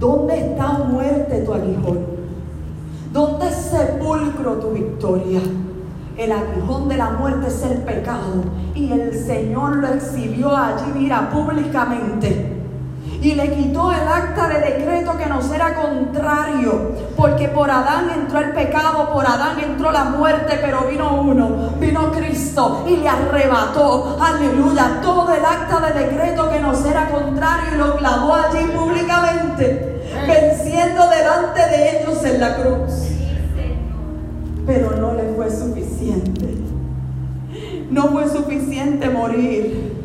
¿Dónde 0.00 0.38
está 0.38 0.72
muerte 0.90 1.42
tu 1.42 1.52
aguijón? 1.52 1.98
¿Dónde 3.12 3.50
sepulcro 3.50 4.54
tu 4.54 4.70
victoria? 4.70 5.40
El 6.16 6.32
aguijón 6.32 6.88
de 6.88 6.96
la 6.96 7.10
muerte 7.10 7.48
es 7.48 7.62
el 7.64 7.82
pecado. 7.82 8.44
Y 8.74 8.90
el 8.92 9.12
Señor 9.12 9.76
lo 9.76 9.88
exhibió 9.88 10.56
allí, 10.56 10.90
mira, 10.94 11.28
públicamente. 11.28 12.59
Y 13.22 13.34
le 13.34 13.54
quitó 13.54 13.92
el 13.92 14.08
acta 14.08 14.48
de 14.48 14.60
decreto 14.60 15.16
que 15.18 15.26
nos 15.26 15.50
era 15.52 15.74
contrario, 15.74 16.92
porque 17.16 17.48
por 17.48 17.70
Adán 17.70 18.10
entró 18.14 18.38
el 18.38 18.52
pecado, 18.52 19.12
por 19.12 19.26
Adán 19.26 19.58
entró 19.60 19.92
la 19.92 20.04
muerte, 20.04 20.58
pero 20.60 20.86
vino 20.90 21.20
uno, 21.20 21.70
vino 21.78 22.10
Cristo 22.12 22.84
y 22.88 22.96
le 22.96 23.08
arrebató, 23.08 24.16
aleluya, 24.20 25.00
todo 25.02 25.30
el 25.34 25.44
acta 25.44 25.80
de 25.80 26.06
decreto 26.06 26.48
que 26.48 26.60
nos 26.60 26.84
era 26.86 27.10
contrario 27.10 27.74
y 27.74 27.78
lo 27.78 27.96
clavó 27.96 28.34
allí 28.34 28.64
públicamente, 28.74 30.02
venciendo 30.26 31.08
delante 31.08 31.60
de 31.60 32.00
ellos 32.00 32.24
en 32.24 32.40
la 32.40 32.56
cruz. 32.56 33.06
Pero 34.66 34.92
no 34.92 35.14
le 35.14 35.24
fue 35.34 35.50
suficiente. 35.50 36.56
No 37.90 38.08
fue 38.08 38.28
suficiente 38.28 39.10
morir 39.10 39.99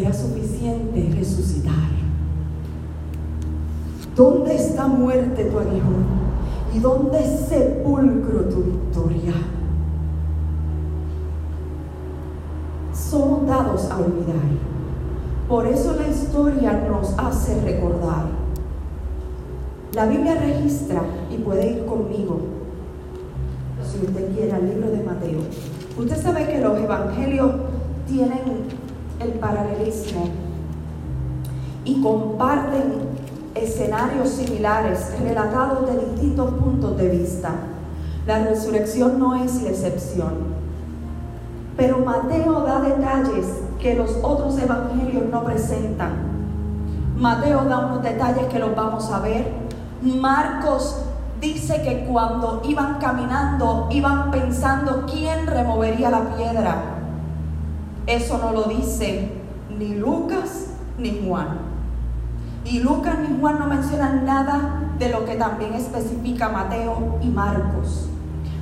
era 0.00 0.12
suficiente 0.12 1.10
resucitar. 1.16 1.74
¿Dónde 4.14 4.54
está 4.54 4.86
muerte 4.86 5.44
tu 5.44 5.58
aguijón? 5.58 6.04
¿Y 6.74 6.78
dónde 6.78 7.20
sepulcro 7.22 8.44
tu 8.44 8.62
victoria? 8.62 9.32
Somos 12.92 13.46
dados 13.46 13.90
a 13.90 13.96
olvidar. 13.98 14.36
Por 15.48 15.66
eso 15.66 15.94
la 15.94 16.08
historia 16.08 16.84
nos 16.88 17.14
hace 17.18 17.60
recordar. 17.60 18.26
La 19.92 20.06
Biblia 20.06 20.34
registra, 20.34 21.02
y 21.30 21.38
puede 21.38 21.70
ir 21.70 21.86
conmigo, 21.86 22.40
si 23.82 24.04
usted 24.04 24.34
quiere, 24.34 24.52
al 24.52 24.68
libro 24.68 24.90
de 24.90 25.02
Mateo. 25.02 25.38
Usted 25.98 26.20
sabe 26.20 26.46
que 26.48 26.60
los 26.60 26.78
evangelios 26.78 27.52
tienen 28.06 28.75
el 29.20 29.30
paralelismo 29.32 30.28
y 31.84 32.02
comparten 32.02 32.94
escenarios 33.54 34.28
similares 34.30 35.12
relatados 35.20 35.86
de 35.86 36.06
distintos 36.06 36.52
puntos 36.54 36.96
de 36.96 37.08
vista. 37.08 37.50
La 38.26 38.44
resurrección 38.44 39.18
no 39.18 39.34
es 39.36 39.62
la 39.62 39.70
excepción. 39.70 40.56
Pero 41.76 41.98
Mateo 41.98 42.62
da 42.62 42.80
detalles 42.80 43.46
que 43.80 43.94
los 43.94 44.16
otros 44.22 44.58
evangelios 44.58 45.24
no 45.30 45.44
presentan. 45.44 46.12
Mateo 47.16 47.64
da 47.64 47.86
unos 47.86 48.02
detalles 48.02 48.46
que 48.46 48.58
los 48.58 48.74
vamos 48.74 49.10
a 49.10 49.20
ver. 49.20 49.46
Marcos 50.02 51.02
dice 51.40 51.82
que 51.82 52.06
cuando 52.06 52.62
iban 52.64 52.98
caminando, 52.98 53.88
iban 53.90 54.30
pensando 54.30 55.04
quién 55.06 55.46
removería 55.46 56.10
la 56.10 56.36
piedra. 56.36 56.95
Eso 58.06 58.38
no 58.38 58.52
lo 58.52 58.64
dice 58.64 59.30
ni 59.78 59.94
Lucas 59.94 60.68
ni 60.98 61.22
Juan. 61.26 61.58
Y 62.64 62.80
Lucas 62.80 63.16
ni 63.18 63.38
Juan 63.40 63.58
no 63.58 63.66
mencionan 63.66 64.24
nada 64.24 64.92
de 64.98 65.08
lo 65.08 65.24
que 65.24 65.34
también 65.36 65.74
especifica 65.74 66.48
Mateo 66.48 67.18
y 67.22 67.28
Marcos. 67.28 68.08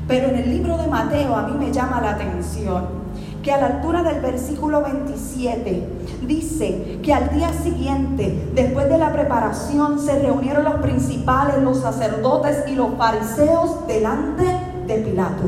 Pero 0.08 0.28
en 0.28 0.36
el 0.36 0.50
libro 0.50 0.76
de 0.76 0.86
Mateo 0.86 1.34
a 1.34 1.48
mí 1.48 1.56
me 1.58 1.72
llama 1.72 2.00
la 2.00 2.12
atención 2.12 3.04
que 3.42 3.52
a 3.52 3.58
la 3.58 3.66
altura 3.66 4.02
del 4.02 4.22
versículo 4.22 4.82
27 4.82 5.86
dice 6.26 6.98
que 7.02 7.12
al 7.12 7.30
día 7.34 7.52
siguiente, 7.52 8.50
después 8.54 8.88
de 8.88 8.96
la 8.96 9.12
preparación, 9.12 10.00
se 10.00 10.18
reunieron 10.18 10.64
los 10.64 10.76
principales, 10.76 11.62
los 11.62 11.80
sacerdotes 11.80 12.64
y 12.66 12.74
los 12.74 12.94
fariseos 12.96 13.86
delante 13.86 14.44
de 14.86 14.94
Pilato, 14.96 15.44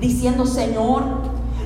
diciendo, 0.00 0.44
Señor, 0.44 1.02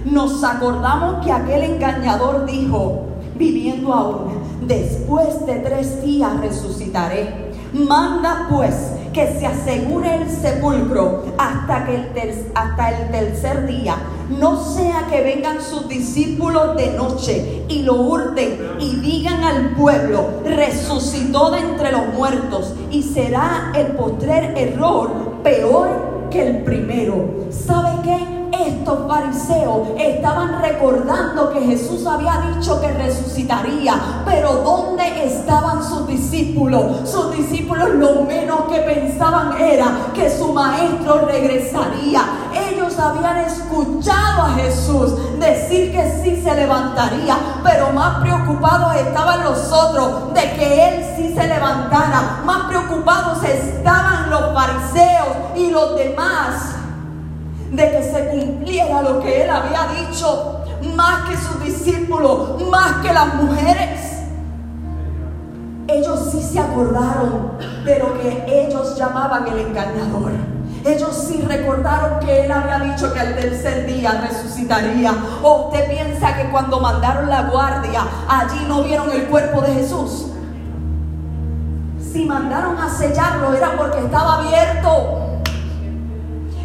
nos 0.05 0.43
acordamos 0.45 1.25
que 1.25 1.33
aquel 1.33 1.63
engañador 1.63 2.47
dijo, 2.47 3.07
viviendo 3.37 3.93
aún, 3.93 4.39
después 4.67 5.47
de 5.47 5.57
tres 5.57 6.03
días 6.03 6.41
resucitaré. 6.41 7.49
Manda 7.73 8.47
pues 8.51 8.75
que 9.13 9.27
se 9.39 9.47
asegure 9.47 10.23
el 10.23 10.31
sepulcro 10.31 11.25
hasta, 11.37 11.85
que 11.85 11.97
el 11.97 12.47
hasta 12.55 12.91
el 12.91 13.11
tercer 13.11 13.67
día. 13.67 13.97
No 14.31 14.63
sea 14.63 15.07
que 15.11 15.23
vengan 15.23 15.61
sus 15.61 15.89
discípulos 15.89 16.77
de 16.77 16.93
noche 16.93 17.65
y 17.69 17.83
lo 17.83 17.95
hurten 17.95 18.59
y 18.79 18.97
digan 18.97 19.43
al 19.43 19.71
pueblo, 19.71 20.43
resucitó 20.45 21.51
de 21.51 21.61
entre 21.61 21.93
los 21.93 22.15
muertos 22.15 22.75
y 22.91 23.03
será 23.03 23.73
el 23.75 23.89
postrer 23.89 24.55
error 24.57 25.11
peor 25.43 26.29
que 26.31 26.47
el 26.47 26.63
primero. 26.63 27.49
¿Sabe 27.51 27.91
qué? 28.05 28.38
Estos 28.67 29.07
fariseos 29.07 29.89
estaban 29.99 30.61
recordando 30.61 31.51
que 31.51 31.61
Jesús 31.61 32.07
había 32.07 32.53
dicho 32.55 32.81
que 32.81 32.89
resucitaría, 32.89 33.95
pero 34.25 34.53
¿dónde 34.65 35.27
estaban 35.27 35.83
sus 35.83 36.07
discípulos? 36.07 37.09
Sus 37.09 37.37
discípulos 37.37 37.91
lo 37.91 38.23
menos 38.23 38.63
que 38.71 38.81
pensaban 38.81 39.61
era 39.61 39.87
que 40.15 40.31
su 40.31 40.53
maestro 40.53 41.27
regresaría. 41.27 42.23
Ellos 42.71 42.99
habían 42.99 43.39
escuchado 43.39 44.43
a 44.43 44.51
Jesús 44.57 45.39
decir 45.39 45.93
que 45.93 46.21
sí 46.23 46.43
se 46.43 46.55
levantaría, 46.55 47.37
pero 47.63 47.93
más 47.93 48.21
preocupados 48.21 48.97
estaban 48.97 49.45
los 49.45 49.71
otros 49.73 50.35
de 50.35 50.53
que 50.55 50.89
Él 50.89 51.05
sí 51.17 51.35
se 51.35 51.47
levantara. 51.47 52.41
Más 52.45 52.69
preocupados 52.69 53.43
estaban 53.45 54.31
los 54.31 54.53
fariseos 54.53 55.29
y 55.57 55.71
los 55.71 55.97
demás 55.97 56.78
de 57.71 57.91
que 57.91 58.03
se 58.03 58.29
cumpliera 58.29 59.03
lo 59.03 59.21
que 59.21 59.45
él 59.45 59.51
había 59.51 59.89
dicho, 60.01 60.65
más 60.95 61.29
que 61.29 61.37
sus 61.37 61.63
discípulos, 61.63 62.63
más 62.71 62.97
que 63.03 63.13
las 63.13 63.35
mujeres. 63.35 64.09
Ellos 65.87 66.29
sí 66.31 66.43
se 66.43 66.61
acordaron 66.61 67.53
de 67.85 67.99
lo 67.99 68.21
que 68.21 68.45
ellos 68.47 68.97
llamaban 68.97 69.47
el 69.49 69.59
engañador. 69.59 70.33
Ellos 70.85 71.27
sí 71.29 71.43
recordaron 71.47 72.21
que 72.21 72.45
él 72.45 72.53
había 72.53 72.79
dicho 72.79 73.13
que 73.13 73.21
al 73.21 73.35
tercer 73.37 73.87
día 73.87 74.27
resucitaría. 74.29 75.13
¿O 75.43 75.67
usted 75.67 75.91
piensa 75.91 76.37
que 76.37 76.51
cuando 76.51 76.81
mandaron 76.81 77.29
la 77.29 77.43
guardia, 77.43 78.07
allí 78.29 78.65
no 78.69 78.83
vieron 78.83 79.11
el 79.11 79.25
cuerpo 79.25 79.61
de 79.63 79.75
Jesús? 79.75 80.27
Si 82.13 82.25
mandaron 82.25 82.79
a 82.79 82.89
sellarlo 82.89 83.55
era 83.55 83.77
porque 83.77 83.99
estaba 83.99 84.39
abierto. 84.39 85.28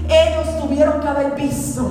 Ellos 0.09 0.59
tuvieron 0.61 1.01
que 1.01 1.07
haber 1.07 1.35
visto 1.35 1.89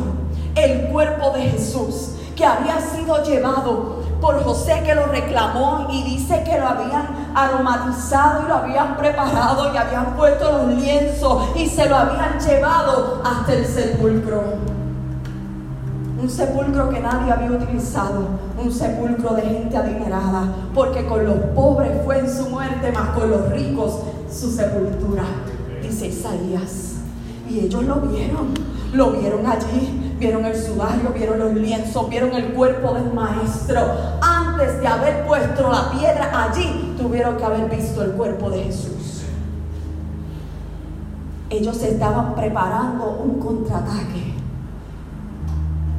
el 0.54 0.88
cuerpo 0.88 1.30
de 1.30 1.42
Jesús 1.42 2.10
que 2.36 2.44
había 2.44 2.80
sido 2.80 3.22
llevado 3.22 4.02
por 4.20 4.42
José 4.44 4.82
que 4.84 4.94
lo 4.94 5.06
reclamó 5.06 5.88
y 5.90 6.04
dice 6.04 6.44
que 6.44 6.58
lo 6.58 6.68
habían 6.68 7.32
aromatizado 7.34 8.44
y 8.44 8.48
lo 8.48 8.54
habían 8.54 8.96
preparado 8.96 9.74
y 9.74 9.76
habían 9.76 10.14
puesto 10.14 10.50
los 10.58 10.74
lienzos 10.74 11.48
y 11.56 11.66
se 11.66 11.88
lo 11.88 11.96
habían 11.96 12.38
llevado 12.38 13.20
hasta 13.24 13.52
el 13.52 13.66
sepulcro. 13.66 14.42
Un 16.22 16.30
sepulcro 16.30 16.88
que 16.88 17.00
nadie 17.00 17.32
había 17.32 17.50
utilizado, 17.50 18.28
un 18.56 18.72
sepulcro 18.72 19.34
de 19.34 19.42
gente 19.42 19.76
adinerada, 19.76 20.44
porque 20.72 21.04
con 21.04 21.26
los 21.26 21.36
pobres 21.56 21.90
fue 22.04 22.20
en 22.20 22.32
su 22.32 22.48
muerte, 22.48 22.92
más 22.92 23.08
con 23.08 23.28
los 23.28 23.50
ricos 23.50 23.98
su 24.30 24.52
sepultura, 24.52 25.24
dice 25.82 26.06
Isaías. 26.06 26.91
Y 27.48 27.60
ellos 27.60 27.84
lo 27.84 27.96
vieron, 27.96 28.54
lo 28.92 29.12
vieron 29.12 29.46
allí, 29.46 30.16
vieron 30.18 30.44
el 30.44 30.56
sudario, 30.56 31.12
vieron 31.14 31.38
los 31.38 31.54
lienzos, 31.54 32.08
vieron 32.08 32.32
el 32.34 32.52
cuerpo 32.52 32.94
del 32.94 33.12
maestro. 33.12 33.80
Antes 34.20 34.80
de 34.80 34.86
haber 34.86 35.26
puesto 35.26 35.70
la 35.70 35.90
piedra 35.90 36.48
allí, 36.48 36.94
tuvieron 36.96 37.36
que 37.36 37.44
haber 37.44 37.68
visto 37.68 38.02
el 38.02 38.12
cuerpo 38.12 38.50
de 38.50 38.64
Jesús. 38.64 39.24
Ellos 41.50 41.82
estaban 41.82 42.34
preparando 42.34 43.18
un 43.22 43.38
contraataque. 43.38 44.34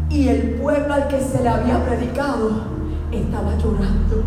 Y 0.10 0.28
el 0.28 0.56
pueblo 0.62 0.94
al 0.94 1.08
que 1.08 1.20
se 1.20 1.44
le 1.44 1.50
había 1.50 1.84
predicado 1.86 2.52
estaba 3.12 3.56
llorando, 3.58 4.24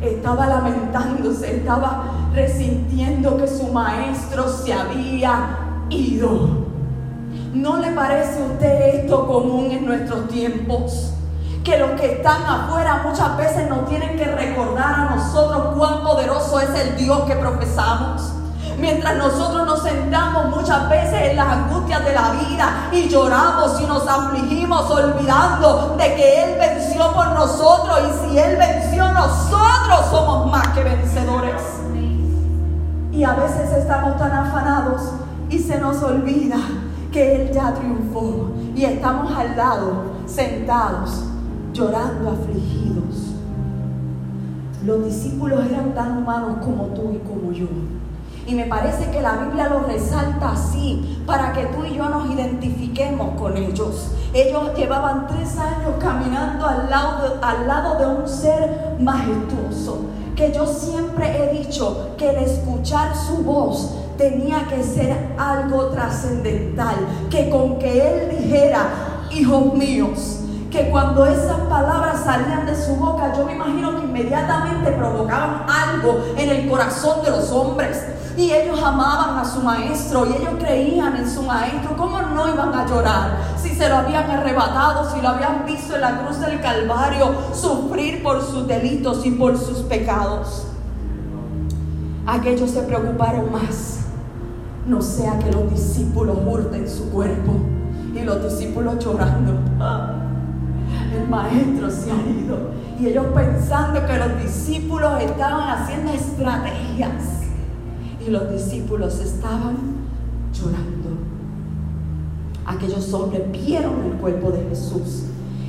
estaba 0.00 0.46
lamentándose, 0.46 1.56
estaba 1.56 2.04
resintiendo 2.34 3.36
que 3.36 3.48
su 3.48 3.72
maestro 3.72 4.48
se 4.48 4.72
había 4.72 5.61
¿No 7.52 7.76
le 7.76 7.90
parece 7.90 8.42
a 8.42 8.46
usted 8.46 8.94
esto 8.94 9.26
común 9.26 9.70
en 9.70 9.84
nuestros 9.84 10.26
tiempos? 10.28 11.12
Que 11.62 11.78
los 11.78 11.90
que 12.00 12.12
están 12.12 12.42
afuera 12.42 13.02
muchas 13.06 13.36
veces 13.36 13.68
nos 13.68 13.88
tienen 13.88 14.16
que 14.16 14.24
recordar 14.24 14.94
a 14.94 15.14
nosotros 15.16 15.74
cuán 15.76 16.02
poderoso 16.02 16.60
es 16.60 16.70
el 16.70 16.96
Dios 16.96 17.20
que 17.22 17.34
profesamos. 17.36 18.32
Mientras 18.78 19.16
nosotros 19.16 19.66
nos 19.66 19.82
sentamos 19.82 20.56
muchas 20.56 20.88
veces 20.88 21.30
en 21.30 21.36
las 21.36 21.46
angustias 21.46 22.04
de 22.04 22.14
la 22.14 22.30
vida 22.30 22.88
y 22.90 23.08
lloramos 23.08 23.80
y 23.80 23.84
nos 23.84 24.08
afligimos 24.08 24.90
olvidando 24.90 25.96
de 25.98 26.14
que 26.14 26.44
Él 26.44 26.58
venció 26.58 27.12
por 27.12 27.32
nosotros 27.32 27.98
y 28.00 28.30
si 28.30 28.38
Él 28.38 28.56
venció 28.56 29.12
nosotros 29.12 30.06
somos 30.10 30.50
más 30.50 30.68
que 30.68 30.84
vencedores. 30.84 31.62
Y 33.12 33.24
a 33.24 33.34
veces 33.34 33.70
estamos 33.76 34.16
tan 34.16 34.32
afanados 34.32 35.02
y 35.52 35.58
se 35.58 35.78
nos 35.78 36.02
olvida 36.02 36.56
que 37.12 37.36
Él 37.36 37.52
ya 37.52 37.74
triunfó 37.74 38.52
y 38.74 38.86
estamos 38.86 39.30
al 39.36 39.54
lado, 39.54 40.04
sentados, 40.24 41.24
llorando, 41.74 42.30
afligidos. 42.30 43.34
Los 44.86 45.04
discípulos 45.04 45.60
eran 45.70 45.94
tan 45.94 46.16
humanos 46.16 46.56
como 46.64 46.86
tú 46.86 47.12
y 47.12 47.18
como 47.18 47.52
yo. 47.52 47.66
Y 48.46 48.54
me 48.54 48.64
parece 48.64 49.10
que 49.10 49.20
la 49.20 49.36
Biblia 49.36 49.68
lo 49.68 49.80
resalta 49.80 50.52
así, 50.52 51.22
para 51.26 51.52
que 51.52 51.66
tú 51.66 51.84
y 51.84 51.96
yo 51.96 52.08
nos 52.08 52.30
identifiquemos 52.30 53.38
con 53.38 53.54
ellos. 53.56 54.12
Ellos 54.32 54.74
llevaban 54.74 55.26
tres 55.26 55.58
años 55.58 55.92
caminando 56.00 56.66
al 56.66 56.88
lado 56.88 57.28
de, 57.28 57.34
al 57.42 57.68
lado 57.68 57.98
de 57.98 58.22
un 58.22 58.26
ser 58.26 58.96
majestuoso, 58.98 60.06
que 60.34 60.50
yo 60.50 60.66
siempre 60.66 61.44
he 61.44 61.58
dicho 61.58 62.14
que 62.16 62.30
el 62.30 62.36
escuchar 62.36 63.14
su 63.14 63.44
voz 63.44 64.01
tenía 64.16 64.66
que 64.68 64.82
ser 64.82 65.34
algo 65.38 65.86
trascendental, 65.86 66.96
que 67.30 67.50
con 67.50 67.78
que 67.78 68.08
Él 68.08 68.38
dijera, 68.38 68.88
hijos 69.30 69.74
míos, 69.74 70.40
que 70.72 70.88
cuando 70.88 71.26
esas 71.26 71.60
palabras 71.68 72.22
salían 72.24 72.64
de 72.64 72.74
su 72.74 72.96
boca, 72.96 73.32
yo 73.36 73.44
me 73.44 73.52
imagino 73.52 73.94
que 74.00 74.06
inmediatamente 74.06 74.90
provocaban 74.92 75.66
algo 75.68 76.24
en 76.36 76.48
el 76.48 76.68
corazón 76.68 77.22
de 77.22 77.30
los 77.30 77.50
hombres. 77.52 78.02
Y 78.34 78.50
ellos 78.50 78.82
amaban 78.82 79.38
a 79.38 79.44
su 79.44 79.60
maestro 79.60 80.26
y 80.26 80.30
ellos 80.30 80.54
creían 80.58 81.16
en 81.16 81.28
su 81.28 81.42
maestro. 81.42 81.94
¿Cómo 81.98 82.22
no 82.22 82.48
iban 82.48 82.74
a 82.74 82.86
llorar 82.86 83.36
si 83.62 83.68
se 83.68 83.86
lo 83.90 83.96
habían 83.96 84.30
arrebatado, 84.30 85.10
si 85.12 85.20
lo 85.20 85.28
habían 85.28 85.66
visto 85.66 85.94
en 85.94 86.00
la 86.00 86.22
cruz 86.22 86.40
del 86.40 86.58
Calvario 86.62 87.34
sufrir 87.52 88.22
por 88.22 88.40
sus 88.40 88.66
delitos 88.66 89.26
y 89.26 89.32
por 89.32 89.58
sus 89.58 89.80
pecados? 89.80 90.66
Aquellos 92.26 92.70
se 92.70 92.80
preocuparon 92.82 93.52
más. 93.52 94.01
No 94.86 95.00
sea 95.00 95.38
que 95.38 95.52
los 95.52 95.70
discípulos 95.70 96.38
hurten 96.44 96.88
su 96.88 97.10
cuerpo 97.10 97.52
y 98.14 98.24
los 98.24 98.42
discípulos 98.42 99.04
llorando. 99.04 99.52
El 101.14 101.28
maestro 101.28 101.90
se 101.90 102.10
ha 102.10 102.16
ido. 102.16 102.72
Y 102.98 103.06
ellos 103.06 103.26
pensando 103.34 104.04
que 104.06 104.16
los 104.16 104.42
discípulos 104.42 105.22
estaban 105.22 105.70
haciendo 105.70 106.12
estrategias 106.12 107.42
y 108.24 108.30
los 108.30 108.50
discípulos 108.50 109.18
estaban 109.20 109.76
llorando. 110.52 111.10
Aquellos 112.66 113.12
hombres 113.12 113.50
vieron 113.50 113.94
el 114.04 114.18
cuerpo 114.18 114.50
de 114.50 114.64
Jesús. 114.68 115.24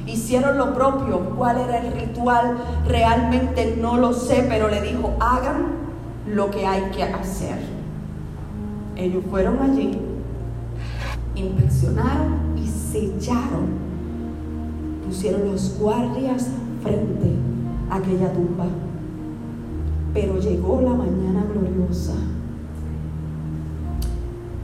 Hicieron 0.05 0.57
lo 0.57 0.73
propio. 0.73 1.19
¿Cuál 1.37 1.57
era 1.59 1.77
el 1.79 1.93
ritual? 1.93 2.57
Realmente 2.87 3.77
no 3.79 3.97
lo 3.97 4.13
sé, 4.13 4.45
pero 4.47 4.67
le 4.67 4.81
dijo, 4.81 5.15
hagan 5.19 5.67
lo 6.27 6.51
que 6.51 6.65
hay 6.67 6.91
que 6.91 7.03
hacer. 7.03 7.72
Ellos 8.95 9.23
fueron 9.29 9.59
allí, 9.59 9.97
inspeccionaron 11.35 12.57
y 12.57 12.67
sellaron. 12.67 13.83
Pusieron 15.05 15.51
los 15.51 15.77
guardias 15.79 16.47
frente 16.81 17.31
a 17.89 17.95
aquella 17.95 18.31
tumba. 18.33 18.65
Pero 20.13 20.39
llegó 20.39 20.81
la 20.81 20.93
mañana 20.93 21.43
gloriosa 21.51 22.13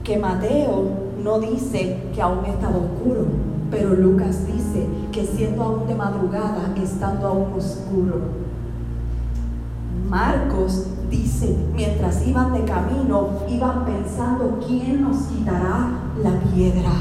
que 0.10 0.18
Mateo 0.18 0.90
no 1.24 1.40
dice 1.40 1.98
que 2.16 2.22
aún 2.22 2.44
estaba 2.46 2.78
oscuro, 2.78 3.26
pero 3.70 3.94
Lucas 3.94 4.48
dice 4.48 4.88
que 5.12 5.24
siendo 5.24 5.62
aún 5.62 5.88
de 5.88 5.94
madrugada, 5.94 6.74
estando 6.82 7.28
aún 7.28 7.54
oscuro. 7.56 8.16
Marcos 10.10 10.88
dice, 11.10 11.56
mientras 11.76 12.26
iban 12.28 12.54
de 12.54 12.64
camino, 12.64 13.30
iban 13.50 13.86
pensando, 13.86 14.60
¿quién 14.66 15.02
nos 15.02 15.18
quitará 15.24 15.92
la 16.22 16.40
piedra? 16.52 16.92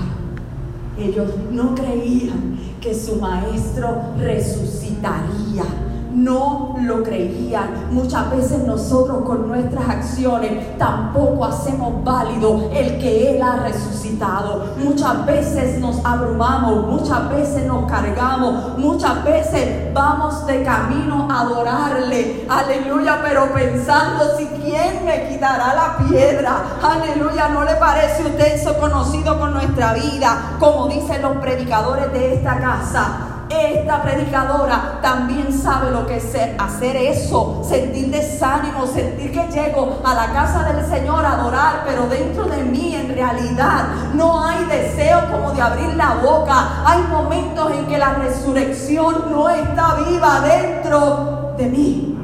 Ellos 0.98 1.30
no 1.52 1.74
creían 1.74 2.58
que 2.80 2.94
su 2.94 3.16
maestro 3.16 4.02
resucitaría 4.18 5.64
no 6.12 6.76
lo 6.82 7.02
creían. 7.02 7.88
Muchas 7.90 8.30
veces 8.30 8.64
nosotros 8.66 9.22
con 9.24 9.48
nuestras 9.48 9.88
acciones 9.88 10.76
tampoco 10.78 11.44
hacemos 11.44 12.02
válido 12.04 12.70
el 12.72 12.98
que 12.98 13.36
Él 13.36 13.42
ha 13.42 13.56
resucitado. 13.56 14.74
Muchas 14.82 15.26
veces 15.26 15.80
nos 15.80 16.04
abrumamos, 16.04 16.86
muchas 16.86 17.28
veces 17.30 17.66
nos 17.66 17.90
cargamos, 17.90 18.78
muchas 18.78 19.24
veces 19.24 19.92
vamos 19.92 20.46
de 20.46 20.62
camino 20.62 21.28
a 21.30 21.40
adorarle. 21.40 22.46
Aleluya, 22.48 23.20
pero 23.22 23.52
pensando 23.52 24.36
si 24.36 24.46
quién 24.46 25.04
me 25.04 25.28
quitará 25.28 25.74
la 25.74 26.08
piedra. 26.08 26.62
Aleluya, 26.82 27.48
¿no 27.48 27.64
le 27.64 27.74
parece 27.74 28.22
usted 28.24 28.54
eso 28.54 28.78
conocido 28.78 29.38
con 29.38 29.52
nuestra 29.52 29.94
vida? 29.94 30.56
Como 30.58 30.88
dicen 30.88 31.22
los 31.22 31.36
predicadores 31.38 32.12
de 32.12 32.34
esta 32.34 32.58
casa 32.58 33.27
esta 33.58 34.02
predicadora 34.02 34.98
también 35.02 35.52
sabe 35.52 35.90
lo 35.90 36.06
que 36.06 36.16
es 36.16 36.36
hacer 36.58 36.96
eso, 36.96 37.62
sentir 37.64 38.10
desánimo, 38.10 38.86
sentir 38.86 39.32
que 39.32 39.46
llego 39.48 40.00
a 40.04 40.14
la 40.14 40.32
casa 40.32 40.72
del 40.72 40.84
Señor 40.86 41.24
a 41.24 41.32
adorar, 41.32 41.84
pero 41.86 42.06
dentro 42.06 42.44
de 42.44 42.62
mí 42.64 42.94
en 42.94 43.14
realidad 43.14 43.88
no 44.14 44.44
hay 44.44 44.64
deseo 44.64 45.30
como 45.30 45.52
de 45.52 45.62
abrir 45.62 45.94
la 45.96 46.14
boca. 46.14 46.82
Hay 46.84 47.02
momentos 47.10 47.72
en 47.72 47.86
que 47.86 47.98
la 47.98 48.14
resurrección 48.14 49.30
no 49.30 49.48
está 49.48 49.96
viva 50.08 50.40
dentro 50.40 51.54
de 51.56 51.66
mí 51.66 52.18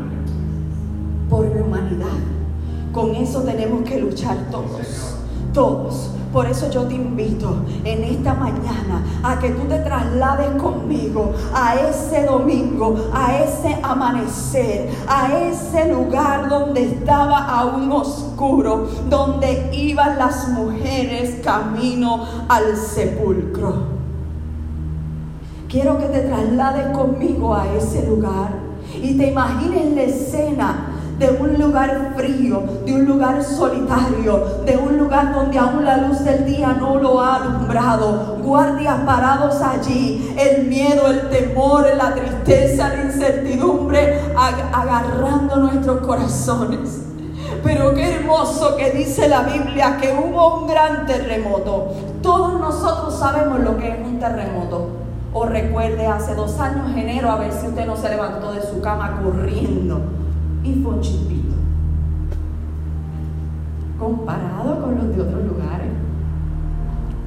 por 1.29 1.47
mi 1.47 1.61
humanidad. 1.61 2.07
Con 2.93 3.15
eso 3.17 3.43
tenemos 3.43 3.83
que 3.83 3.99
luchar 3.99 4.37
todos, 4.51 5.17
todos. 5.53 6.11
Por 6.35 6.47
eso 6.47 6.69
yo 6.69 6.83
te 6.83 6.95
invito 6.95 7.59
en 7.85 8.03
esta 8.03 8.35
mañana 8.35 9.05
a 9.23 9.39
que 9.39 9.51
tú 9.51 9.69
te 9.69 9.79
traslades 9.79 10.61
conmigo 10.61 11.33
a 11.55 11.77
ese 11.77 12.25
domingo, 12.25 12.97
a 13.15 13.39
ese 13.39 13.79
amanecer, 13.81 14.91
a 15.07 15.33
ese 15.39 15.93
lugar 15.93 16.49
donde 16.49 16.87
estaba 16.87 17.39
aún 17.39 17.93
oscuro, 17.93 18.89
donde 19.09 19.71
iban 19.73 20.19
las 20.19 20.49
mujeres 20.49 21.41
camino 21.45 22.25
al 22.49 22.77
sepulcro. 22.79 23.95
Quiero 25.69 25.99
que 25.99 26.07
te 26.07 26.23
traslades 26.23 26.89
conmigo 26.89 27.55
a 27.55 27.65
ese 27.77 28.09
lugar 28.09 28.49
y 29.01 29.17
te 29.17 29.29
imagines 29.29 29.95
la 29.95 30.03
escena 30.03 30.94
de 31.19 31.31
un 31.31 31.55
lugar 31.61 32.13
frío, 32.17 32.63
de 32.85 32.93
un 32.93 33.05
lugar 33.05 33.43
solitario, 33.43 34.63
de 34.67 34.77
un 34.77 34.99
lugar 34.99 35.33
donde 35.33 35.59
aún 35.59 35.85
la 35.85 35.99
luz 35.99 36.25
del 36.25 36.45
día 36.45 36.73
no 36.73 36.97
lo 36.97 37.21
ha 37.21 37.37
alumbrado. 37.37 38.37
Guardias 38.43 38.99
parados 39.07 39.61
allí, 39.63 40.35
el 40.37 40.67
miedo, 40.67 41.07
el 41.07 41.29
temor, 41.31 41.87
la 41.97 42.15
tristeza, 42.15 42.89
la 42.89 43.05
incertidumbre, 43.05 44.21
agarrando 44.73 45.57
nuestros 45.57 46.01
corazones. 46.01 47.03
Pero 47.63 47.95
qué 47.95 48.17
hermoso 48.17 48.77
que 48.77 48.91
dice 48.91 49.29
la 49.29 49.43
Biblia 49.43 49.97
que 50.01 50.13
hubo 50.13 50.63
un 50.63 50.69
gran 50.69 51.07
terremoto. 51.07 51.93
Todos 52.23 52.61
nosotros 52.61 53.17
sabemos 53.17 53.61
lo 53.61 53.77
que 53.79 53.89
es 53.89 53.99
un 54.05 54.19
terremoto. 54.19 54.89
O 55.33 55.47
recuerde 55.47 56.07
hace 56.07 56.35
dos 56.35 56.61
años, 56.61 56.91
enero, 56.97 57.31
a 57.31 57.37
ver 57.37 57.53
si 57.53 57.67
usted 57.67 57.87
no 57.87 57.97
se 57.97 58.09
levantó 58.09 58.53
de 58.53 58.63
su 58.63 58.81
cama 58.81 59.21
corriendo 59.23 60.24
y 60.65 60.85
chispito. 61.01 61.55
Comparado 63.99 64.81
con 64.83 64.97
los 64.97 65.15
de 65.15 65.23
otros 65.23 65.45
lugares, 65.45 65.93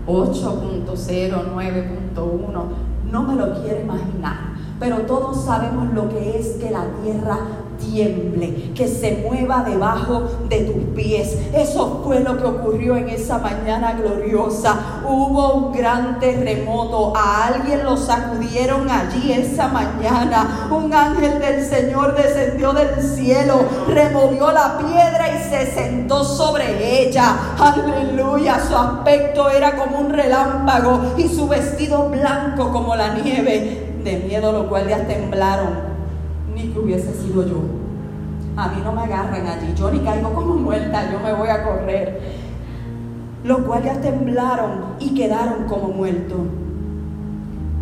8.0, 0.07 1.53
9.1, 1.53 2.63
no 3.11 3.23
me 3.23 3.35
lo 3.35 3.61
quiero 3.61 3.81
imaginar. 3.81 4.57
Pero 4.79 4.99
todos 5.01 5.43
sabemos 5.43 5.93
lo 5.93 6.09
que 6.09 6.39
es 6.39 6.57
que 6.57 6.69
la 6.71 6.85
tierra 7.03 7.39
tiemble, 7.77 8.73
que 8.73 8.87
se 8.87 9.23
mueva 9.27 9.63
debajo 9.63 10.23
de 10.49 10.61
tus 10.61 10.83
pies. 10.95 11.37
Eso 11.53 12.01
fue 12.03 12.19
lo 12.19 12.37
que 12.37 12.45
ocurrió 12.45 12.95
en 12.95 13.09
esa 13.09 13.37
mañana 13.37 13.93
gloriosa. 13.93 15.01
Hubo 15.07 15.53
un 15.53 15.73
gran 15.73 16.19
terremoto, 16.19 17.13
a 17.15 17.47
alguien 17.47 17.83
lo 17.83 17.97
sacudieron 17.97 18.89
allí 18.89 19.31
esa 19.31 19.67
mañana. 19.67 20.67
Un 20.71 20.93
ángel 20.93 21.39
del 21.39 21.63
Señor 21.65 22.15
descendió 22.15 22.73
del 22.73 23.01
cielo, 23.01 23.61
removió 23.87 24.51
la 24.51 24.77
piedra 24.77 25.29
y 25.35 25.49
se 25.49 25.71
sentó 25.71 26.23
sobre 26.23 27.01
ella. 27.01 27.55
Aleluya, 27.57 28.59
su 28.67 28.75
aspecto 28.75 29.49
era 29.49 29.75
como 29.75 29.99
un 29.99 30.11
relámpago 30.11 31.13
y 31.17 31.27
su 31.27 31.47
vestido 31.47 32.09
blanco 32.09 32.71
como 32.71 32.95
la 32.95 33.15
nieve. 33.15 33.95
De 34.03 34.17
miedo 34.17 34.51
los 34.51 34.69
guardias 34.69 35.07
temblaron 35.07 35.86
ni 36.57 36.69
que 36.69 36.79
hubiese 36.79 37.13
sido 37.13 37.45
yo. 37.45 37.57
A 38.55 38.69
mí 38.69 38.81
no 38.83 38.91
me 38.91 39.01
agarran 39.03 39.45
allí, 39.45 39.73
yo 39.75 39.91
ni 39.91 39.99
caigo 39.99 40.33
como 40.33 40.55
muerta, 40.55 41.11
yo 41.11 41.19
me 41.19 41.33
voy 41.33 41.49
a 41.49 41.63
correr. 41.63 42.19
Los 43.43 43.63
guardias 43.63 44.01
temblaron 44.01 44.95
y 44.99 45.13
quedaron 45.13 45.65
como 45.67 45.89
muertos. 45.89 46.39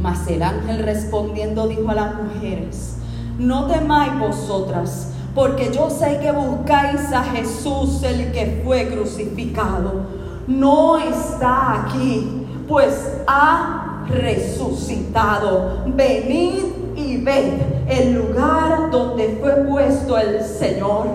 Mas 0.01 0.27
el 0.27 0.43
ángel 0.43 0.79
respondiendo 0.79 1.67
dijo 1.67 1.89
a 1.89 1.95
las 1.95 2.15
mujeres, 2.15 2.97
no 3.39 3.67
temáis 3.67 4.19
vosotras, 4.19 5.13
porque 5.33 5.71
yo 5.73 5.89
sé 5.89 6.19
que 6.19 6.31
buscáis 6.31 7.11
a 7.13 7.23
Jesús 7.23 8.03
el 8.03 8.31
que 8.33 8.61
fue 8.63 8.89
crucificado. 8.89 10.25
No 10.47 10.97
está 10.97 11.85
aquí, 11.85 12.45
pues 12.67 13.23
ha 13.27 14.03
resucitado. 14.07 15.83
Venid 15.87 16.74
el 17.87 18.13
lugar 18.13 18.91
donde 18.91 19.37
fue 19.41 19.51
puesto 19.67 20.17
el 20.17 20.43
Señor 20.43 21.07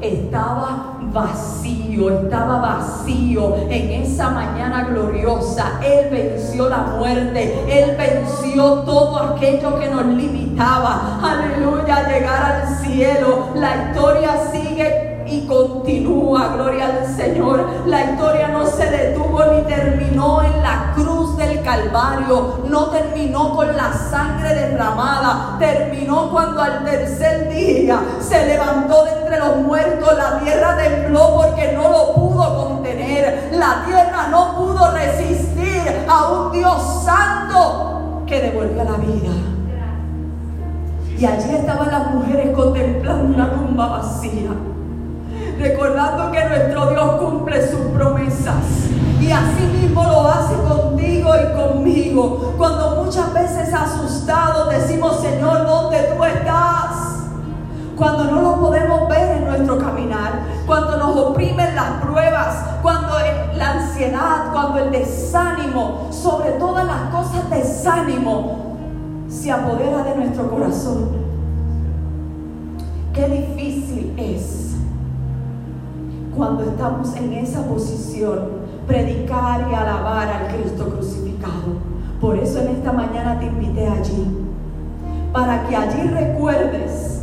estaba 0.00 0.98
vacío, 1.12 2.22
estaba 2.22 2.60
vacío 2.60 3.56
en 3.68 4.02
esa 4.02 4.30
mañana 4.30 4.84
gloriosa. 4.84 5.80
Él 5.82 6.10
venció 6.10 6.68
la 6.68 6.78
muerte, 6.78 7.54
Él 7.68 7.96
venció 7.96 8.82
todo 8.82 9.18
aquello 9.18 9.78
que 9.80 9.88
nos 9.88 10.06
limitaba. 10.06 11.18
Aleluya, 11.22 12.08
llegar 12.08 12.62
al 12.62 12.76
cielo. 12.76 13.48
La 13.56 13.88
historia 13.88 14.38
sigue 14.52 15.24
y 15.26 15.46
continúa, 15.46 16.54
gloria 16.54 16.86
al 16.86 17.06
Señor. 17.06 17.66
La 17.86 18.12
historia 18.12 18.48
no 18.48 18.64
se 18.64 18.86
detuvo 18.90 19.44
ni 19.52 19.62
terminó 19.62 20.42
en 20.42 20.62
la 20.62 20.92
cruz 20.94 21.27
del 21.38 21.62
Calvario, 21.62 22.64
no 22.68 22.86
terminó 22.86 23.54
con 23.54 23.74
la 23.76 23.92
sangre 23.92 24.54
derramada, 24.54 25.56
terminó 25.58 26.30
cuando 26.30 26.60
al 26.62 26.84
tercer 26.84 27.48
día 27.48 28.00
se 28.20 28.46
levantó 28.46 29.04
de 29.04 29.12
entre 29.12 29.38
los 29.38 29.56
muertos, 29.58 30.16
la 30.16 30.40
tierra 30.40 30.76
tembló 30.76 31.36
porque 31.36 31.72
no 31.72 31.88
lo 31.88 32.14
pudo 32.14 32.66
contener, 32.66 33.50
la 33.52 33.84
tierra 33.86 34.28
no 34.30 34.56
pudo 34.56 34.90
resistir 34.92 36.04
a 36.08 36.28
un 36.28 36.52
Dios 36.52 37.04
santo 37.04 38.24
que 38.26 38.40
devolvió 38.40 38.84
la 38.84 38.96
vida. 38.98 39.32
Y 41.16 41.24
allí 41.24 41.54
estaban 41.54 41.90
las 41.90 42.10
mujeres 42.12 42.54
contemplando 42.54 43.34
una 43.34 43.50
tumba 43.50 43.86
vacía 43.88 44.50
recordando 45.58 46.30
que 46.30 46.44
nuestro 46.44 46.90
Dios 46.90 47.10
cumple 47.16 47.68
sus 47.68 47.80
promesas. 47.92 48.87
Y 49.20 49.30
así 49.32 49.62
mismo 49.80 50.04
lo 50.04 50.28
hace 50.28 50.54
contigo 50.54 51.30
y 51.34 51.56
conmigo. 51.56 52.54
Cuando 52.56 53.02
muchas 53.04 53.32
veces 53.34 53.72
asustados 53.74 54.70
decimos, 54.70 55.20
Señor, 55.20 55.66
¿dónde 55.66 56.14
tú 56.14 56.24
estás? 56.24 57.24
Cuando 57.96 58.24
no 58.24 58.40
lo 58.40 58.60
podemos 58.60 59.08
ver 59.08 59.38
en 59.38 59.44
nuestro 59.44 59.78
caminar, 59.78 60.40
cuando 60.66 60.96
nos 60.98 61.16
oprimen 61.16 61.74
las 61.74 62.00
pruebas, 62.00 62.54
cuando 62.80 63.14
la 63.56 63.72
ansiedad, 63.72 64.52
cuando 64.52 64.78
el 64.78 64.92
desánimo, 64.92 66.08
sobre 66.10 66.52
todas 66.52 66.86
las 66.86 67.10
cosas 67.10 67.50
desánimo, 67.50 68.76
se 69.28 69.50
apodera 69.50 70.04
de 70.04 70.14
nuestro 70.14 70.48
corazón. 70.48 71.08
Qué 73.12 73.28
difícil 73.28 74.14
es 74.16 74.76
cuando 76.36 76.62
estamos 76.62 77.16
en 77.16 77.32
esa 77.32 77.62
posición, 77.62 78.57
predicar 78.88 79.68
y 79.70 79.74
alabar 79.74 80.28
al 80.28 80.56
Cristo 80.56 80.88
crucificado. 80.88 81.76
Por 82.20 82.36
eso 82.38 82.60
en 82.60 82.68
esta 82.68 82.90
mañana 82.90 83.38
te 83.38 83.46
invité 83.46 83.86
allí, 83.86 84.26
para 85.32 85.68
que 85.68 85.76
allí 85.76 86.08
recuerdes 86.08 87.22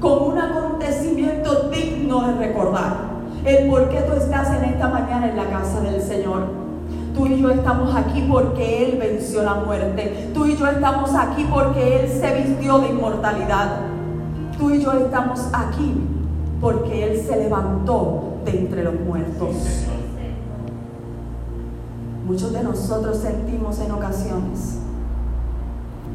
con 0.00 0.32
un 0.32 0.38
acontecimiento 0.38 1.68
digno 1.70 2.26
de 2.26 2.46
recordar 2.46 2.96
el 3.44 3.68
por 3.68 3.88
qué 3.90 4.00
tú 4.00 4.14
estás 4.14 4.48
en 4.56 4.70
esta 4.70 4.88
mañana 4.88 5.28
en 5.28 5.36
la 5.36 5.44
casa 5.44 5.80
del 5.80 6.02
Señor. 6.02 6.66
Tú 7.14 7.26
y 7.26 7.40
yo 7.40 7.50
estamos 7.50 7.94
aquí 7.94 8.26
porque 8.28 8.84
Él 8.84 8.98
venció 8.98 9.42
la 9.42 9.54
muerte. 9.54 10.30
Tú 10.34 10.46
y 10.46 10.56
yo 10.56 10.66
estamos 10.66 11.14
aquí 11.14 11.46
porque 11.48 12.00
Él 12.00 12.08
se 12.08 12.42
vistió 12.42 12.78
de 12.78 12.88
inmortalidad. 12.88 13.82
Tú 14.58 14.70
y 14.70 14.82
yo 14.82 14.92
estamos 14.92 15.48
aquí 15.52 15.94
porque 16.60 17.04
Él 17.04 17.20
se 17.20 17.36
levantó 17.36 18.38
de 18.44 18.58
entre 18.58 18.82
los 18.82 18.94
muertos. 19.00 19.86
Muchos 22.26 22.52
de 22.52 22.60
nosotros 22.60 23.18
sentimos 23.18 23.78
en 23.78 23.92
ocasiones 23.92 24.78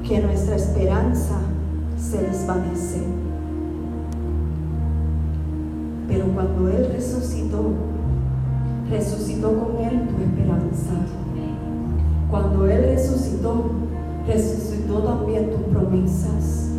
que 0.06 0.20
nuestra 0.20 0.58
esperanza 0.58 1.36
se 1.98 2.22
desvanece. 2.22 3.02
Pero 6.10 6.26
cuando 6.34 6.68
Él 6.68 6.90
resucitó, 6.92 7.64
resucitó 8.90 9.58
con 9.58 9.86
Él 9.86 10.10
tu 10.10 10.22
esperanza. 10.22 10.92
Cuando 12.30 12.68
Él 12.68 12.94
resucitó, 12.94 13.72
resucitó 14.28 15.04
también 15.04 15.50
tus 15.50 15.62
promesas. 15.62 16.72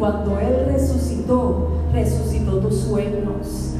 Cuando 0.00 0.40
Él 0.40 0.66
resucitó, 0.72 1.68
resucitó 1.92 2.58
tus 2.58 2.74
sueños. 2.74 3.74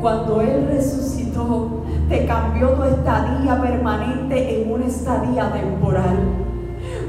Cuando 0.00 0.40
Él 0.40 0.66
resucitó, 0.66 1.84
te 2.08 2.26
cambió 2.26 2.70
tu 2.70 2.84
estadía 2.84 3.60
permanente 3.60 4.62
en 4.62 4.72
una 4.72 4.86
estadía 4.86 5.52
temporal. 5.52 6.18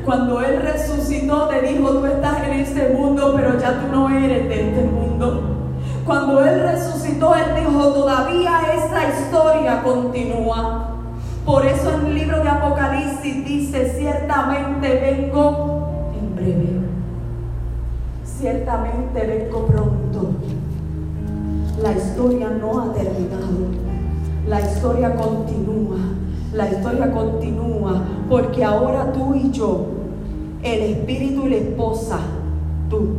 Cuando 0.06 0.42
Él 0.42 0.62
resucitó, 0.62 1.48
te 1.48 1.62
dijo, 1.62 1.90
tú 1.90 2.06
estás 2.06 2.44
en 2.48 2.60
este 2.60 2.90
mundo, 2.90 3.34
pero 3.36 3.60
ya 3.60 3.82
tú 3.82 3.88
no 3.92 4.10
eres 4.10 4.48
de 4.48 4.70
este 4.70 4.84
mundo. 4.84 5.42
Cuando 6.06 6.46
Él 6.46 6.62
resucitó, 6.62 7.36
Él 7.36 7.56
dijo, 7.60 7.88
todavía 7.94 8.62
esta 8.76 9.10
historia 9.10 9.82
continúa. 9.84 10.92
Por 11.46 11.66
eso 11.66 11.92
en 12.00 12.08
el 12.08 12.16
libro 12.16 12.42
de 12.42 12.50
Apocalipsis 12.50 13.46
dice, 13.46 13.94
ciertamente 13.98 15.00
vengo 15.00 16.12
en 16.20 16.36
breve. 16.36 16.80
Ciertamente 18.24 19.26
vengo 19.26 19.66
pronto 19.66 20.32
la 21.82 21.92
historia 21.92 22.50
no 22.50 22.80
ha 22.80 22.94
terminado. 22.94 23.85
La 24.48 24.62
historia 24.62 25.16
continúa. 25.16 25.98
La 26.54 26.70
historia 26.70 27.12
continúa 27.12 28.02
porque 28.30 28.64
ahora 28.64 29.12
tú 29.12 29.34
y 29.34 29.52
yo, 29.52 29.88
el 30.64 30.82
espíritu 30.82 31.48
y 31.48 31.50
la 31.50 31.56
esposa, 31.58 32.20
tú 32.90 33.18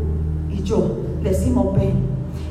y 0.51 0.63
yo, 0.63 0.99
decimos 1.23 1.77
ven. 1.77 1.95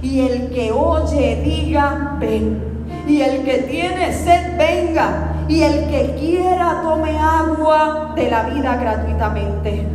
Y 0.02 0.20
el 0.20 0.50
que 0.50 0.72
oye 0.72 1.42
diga 1.44 2.18
ven. 2.20 2.60
Y 3.08 3.22
el 3.22 3.44
que 3.44 3.60
tiene 3.70 4.14
sed 4.14 4.58
venga. 4.58 5.32
Y 5.48 5.62
el 5.62 5.88
que 5.88 6.16
quiera 6.20 6.82
tome 6.84 7.18
agua 7.18 8.14
de 8.16 8.30
la 8.30 8.50
vida 8.50 8.76
gratuitamente. 8.76 9.88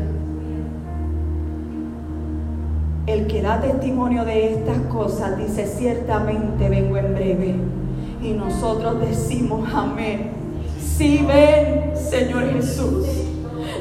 El 3.07 3.27
que 3.27 3.43
da 3.43 3.61
testimonio 3.61 4.25
de 4.25 4.55
estas 4.55 4.79
cosas 4.83 5.37
dice, 5.37 5.67
ciertamente 5.67 6.69
vengo 6.69 6.97
en 6.97 7.15
breve. 7.15 7.80
Y 8.23 8.33
nosotros 8.33 9.01
decimos, 9.01 9.69
amén. 9.75 10.33
Si 10.79 11.25
ven, 11.25 11.93
Señor 11.97 12.51
Jesús. 12.53 13.07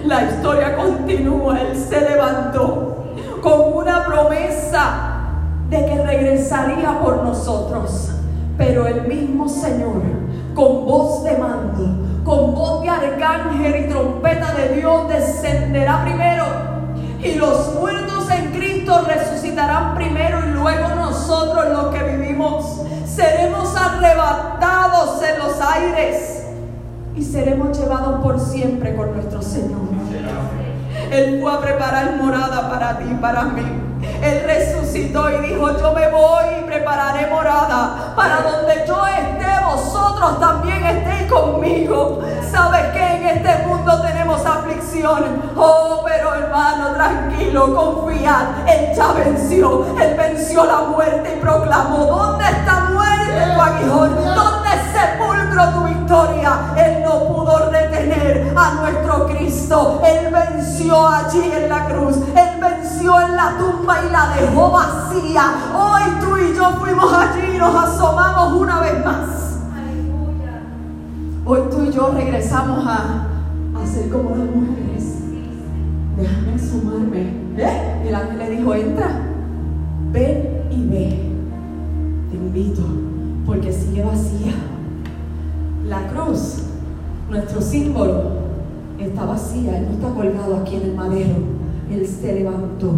La 0.06 0.32
historia 0.32 0.78
continúa. 0.78 1.60
Él 1.62 1.76
se 1.76 2.00
levantó 2.02 3.06
con 3.42 3.74
una 3.74 4.06
promesa 4.06 5.10
de 5.70 5.86
que 5.86 6.04
regresaría 6.04 7.00
por 7.02 7.24
nosotros. 7.24 8.12
Pero 8.58 8.88
el 8.88 9.08
mismo 9.08 9.50
Señor, 9.50 10.02
con 10.56 10.86
voz 10.86 11.24
de 11.26 11.38
mando, 11.38 12.24
con 12.24 12.56
voz 12.56 12.82
de 12.84 12.90
arcángel 12.90 13.86
y 13.86 13.90
trompeta 13.90 14.54
de 14.54 14.76
Dios, 14.76 15.10
descenderá 15.10 16.04
primero. 16.04 16.46
Y 17.22 17.36
los 17.36 17.76
muertos 17.76 18.30
en 18.32 18.52
Cristo 18.52 19.04
resucitarán 19.06 19.96
primero 19.96 20.40
y 20.48 20.52
luego 20.52 20.96
nosotros 20.96 21.66
los 21.70 21.94
que 21.94 22.04
vivimos 22.16 22.82
seremos 23.20 23.76
arrebatados 23.76 25.22
en 25.24 25.40
los 25.40 25.60
aires 25.60 26.46
y 27.18 27.22
seremos 27.22 27.78
llevados 27.78 28.22
por 28.24 28.40
siempre 28.40 28.96
con 28.96 29.14
nuestro 29.14 29.42
Señor. 29.42 29.82
Él 31.12 31.40
fue 31.42 31.52
a 31.52 31.60
preparar 31.60 32.16
morada 32.16 32.70
para 32.70 32.98
ti, 32.98 33.14
para 33.20 33.44
mí. 33.44 33.89
Él 34.22 34.44
resucitó 34.46 35.30
y 35.30 35.48
dijo, 35.48 35.78
yo 35.78 35.94
me 35.94 36.10
voy 36.10 36.46
y 36.60 36.64
prepararé 36.66 37.28
morada 37.28 38.14
para 38.16 38.42
donde 38.42 38.84
yo 38.88 39.06
esté, 39.08 39.66
vosotros 39.66 40.40
también 40.40 40.86
estéis 40.86 41.32
conmigo. 41.32 42.22
¿Sabes 42.52 42.86
que 42.94 43.00
en 43.00 43.28
este 43.28 43.68
mundo 43.68 44.02
tenemos 44.02 44.46
aflicción? 44.46 45.52
Oh, 45.56 46.02
pero 46.06 46.34
hermano, 46.34 46.94
tranquilo, 46.96 47.76
confiad. 47.76 48.68
Él 48.68 48.96
ya 48.96 49.12
venció. 49.14 49.86
Él 50.02 50.16
venció 50.18 50.66
la 50.66 50.80
muerte 50.82 51.36
y 51.38 51.42
proclamó, 51.42 52.06
¿dónde 52.06 52.46
está 52.46 52.90
muerte 52.92 53.54
tu 53.56 53.62
aguijón? 53.62 54.16
¿Dónde 54.36 54.70
sepulcro 54.94 55.70
tu 55.70 55.84
victoria? 55.86 56.60
Él 56.76 57.04
no 57.04 57.24
pudo 57.26 57.70
retener 57.70 58.54
a 58.56 58.74
nuestro 58.74 59.09
Cristo. 59.70 60.02
Él 60.06 60.34
venció 60.34 61.08
allí 61.08 61.52
en 61.54 61.70
la 61.70 61.86
cruz. 61.86 62.18
Él 62.18 62.60
venció 62.60 63.22
en 63.22 63.36
la 63.36 63.58
tumba 63.58 63.98
y 64.06 64.12
la 64.12 64.36
dejó 64.36 64.72
vacía. 64.72 65.44
Hoy 65.76 66.02
tú 66.20 66.38
y 66.38 66.56
yo 66.56 66.72
fuimos 66.80 67.14
allí 67.14 67.56
y 67.56 67.58
nos 67.58 67.76
asomamos 67.76 68.54
una 68.54 68.80
vez 68.80 69.06
más. 69.06 69.60
Hoy 71.46 71.62
tú 71.72 71.86
y 71.86 71.92
yo 71.92 72.12
regresamos 72.12 72.86
a, 72.86 73.28
a 73.76 73.88
ser 73.88 74.10
como 74.10 74.32
las 74.32 74.50
mujeres. 74.50 75.16
Déjame 76.18 76.54
asomarme. 76.56 77.22
¿Eh? 77.58 78.06
El 78.08 78.16
ángel 78.16 78.38
le 78.38 78.50
dijo, 78.52 78.74
entra, 78.74 79.08
ven 80.12 80.64
y 80.70 80.88
ve. 80.88 81.30
Te 82.30 82.36
invito, 82.36 82.82
porque 83.46 83.72
sigue 83.72 84.04
vacía. 84.04 84.54
La 85.88 86.08
cruz, 86.08 86.58
nuestro 87.30 87.62
símbolo, 87.62 88.39
está 89.06 89.26
vacía. 89.26 89.78
Él 89.78 89.88
no 89.88 89.94
está 89.94 90.14
colgado 90.14 90.58
aquí 90.58 90.76
en 90.76 90.82
el 90.84 90.96
madero. 90.96 91.36
Él 91.92 92.08
se 92.08 92.34
levantó. 92.34 92.94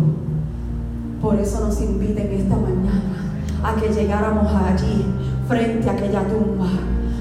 Por 1.21 1.35
eso 1.35 1.59
nos 1.65 1.79
invita 1.81 2.21
en 2.21 2.33
esta 2.33 2.55
mañana 2.55 3.31
a 3.63 3.75
que 3.75 3.93
llegáramos 3.93 4.47
allí, 4.51 5.05
frente 5.47 5.87
a 5.87 5.93
aquella 5.93 6.23
tumba. 6.27 6.67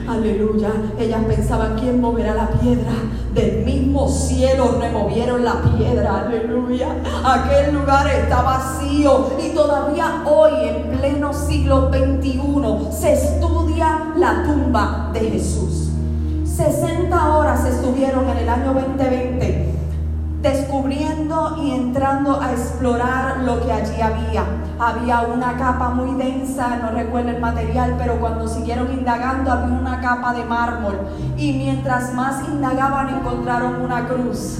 Aleluya. 0.09 0.71
Ellas 0.99 1.23
pensaban 1.25 1.79
quién 1.79 2.01
moverá 2.01 2.35
la 2.35 2.49
piedra. 2.49 2.93
Del 3.35 3.65
mismo 3.65 4.09
cielo 4.09 4.79
removieron 4.81 5.45
la 5.45 5.63
piedra. 5.63 6.27
Aleluya. 6.27 6.97
Aquel 7.25 7.75
lugar 7.75 8.09
está 8.09 8.43
vacío. 8.43 9.31
Y 9.45 9.51
todavía 9.55 10.23
hoy, 10.25 10.51
en 10.63 10.99
pleno 10.99 11.33
siglo 11.33 11.91
XXI, 11.91 12.41
se 12.91 13.13
estudia 13.13 14.13
la 14.17 14.43
tumba 14.45 15.11
de 15.13 15.21
Jesús. 15.21 15.90
60 16.61 17.39
horas 17.39 17.65
estuvieron 17.65 18.29
en 18.29 18.37
el 18.37 18.49
año 18.51 18.75
2020 18.75 19.75
descubriendo 20.43 21.57
y 21.63 21.71
entrando 21.71 22.39
a 22.39 22.53
explorar 22.53 23.41
lo 23.45 23.65
que 23.65 23.73
allí 23.73 23.99
había. 24.01 24.45
Había 24.79 25.23
una 25.23 25.57
capa 25.57 25.89
muy 25.89 26.23
densa, 26.23 26.77
no 26.77 26.91
recuerdo 26.91 27.31
el 27.31 27.41
material, 27.41 27.95
pero 27.99 28.21
cuando 28.21 28.47
siguieron 28.47 28.93
indagando 28.93 29.51
había 29.51 29.75
una 29.75 30.03
capa 30.03 30.35
de 30.35 30.45
mármol. 30.45 30.99
Y 31.39 31.55
mientras 31.55 32.13
más 32.13 32.47
indagaban 32.47 33.09
encontraron 33.09 33.81
una 33.81 34.07
cruz 34.07 34.59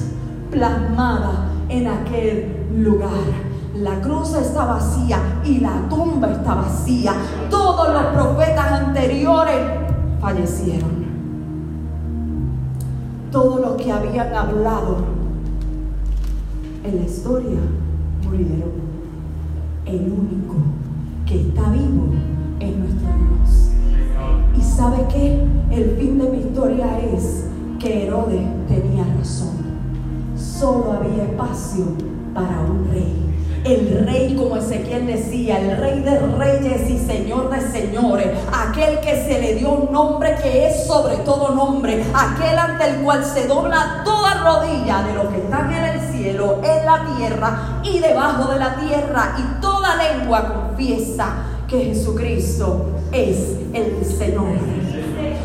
plasmada 0.49 1.49
en 1.69 1.87
aquel 1.87 2.67
lugar. 2.77 3.11
La 3.75 4.01
cruz 4.01 4.33
está 4.33 4.65
vacía 4.65 5.19
y 5.43 5.59
la 5.59 5.87
tumba 5.87 6.31
está 6.31 6.55
vacía. 6.55 7.13
Todos 7.51 7.93
los 7.93 8.05
profetas 8.05 8.71
anteriores 8.71 9.61
fallecieron. 10.19 11.00
Todos 13.31 13.61
los 13.61 13.81
que 13.81 13.89
habían 13.89 14.33
hablado 14.35 14.97
en 16.83 16.95
la 16.97 17.03
historia 17.03 17.59
murieron. 18.25 18.91
El 19.85 20.01
único 20.01 20.55
que 21.25 21.39
está 21.39 21.71
vivo 21.71 22.09
es 22.59 22.75
nuestro 22.75 23.07
Dios. 23.07 23.71
¿Y 24.57 24.61
sabe 24.61 25.07
qué? 25.09 25.47
El 25.71 25.95
fin 25.97 26.19
de 26.19 26.29
mi 26.29 26.39
historia 26.39 26.99
es 26.99 27.45
que 27.79 28.07
Herodes 28.07 28.45
tenía 28.67 29.05
razón. 29.17 29.55
Solo 30.35 30.91
había 30.91 31.23
espacio 31.23 31.85
para 32.33 32.59
un 32.69 32.89
rey 32.91 33.20
el 33.63 34.05
rey, 34.05 34.35
como 34.35 34.57
Ezequiel 34.57 35.05
decía, 35.05 35.59
el 35.59 35.77
rey 35.77 35.99
de 35.99 36.19
reyes 36.19 36.89
y 36.89 36.97
señor 36.97 37.49
de 37.49 37.61
señores, 37.61 38.27
aquel 38.51 38.99
que 38.99 39.23
se 39.23 39.39
le 39.39 39.55
dio 39.55 39.71
un 39.71 39.91
nombre 39.91 40.35
que 40.41 40.67
es 40.67 40.87
sobre 40.87 41.17
todo 41.17 41.53
nombre, 41.53 42.03
aquel 42.13 42.57
ante 42.57 42.89
el 42.89 42.95
cual 43.03 43.23
se 43.23 43.47
dobla 43.47 44.01
toda 44.03 44.33
rodilla 44.35 45.03
de 45.03 45.13
los 45.13 45.27
que 45.27 45.37
están 45.37 45.71
en 45.71 45.83
el 45.83 46.11
cielo, 46.11 46.61
en 46.63 46.85
la 46.85 47.05
tierra 47.17 47.81
y 47.83 47.99
debajo 47.99 48.51
de 48.51 48.59
la 48.59 48.75
tierra, 48.75 49.35
y 49.37 49.61
toda 49.61 49.95
lengua 49.95 50.47
confiesa 50.47 51.33
que 51.67 51.85
Jesucristo 51.85 52.87
es 53.11 53.57
el 53.73 54.03
Señor 54.05 54.90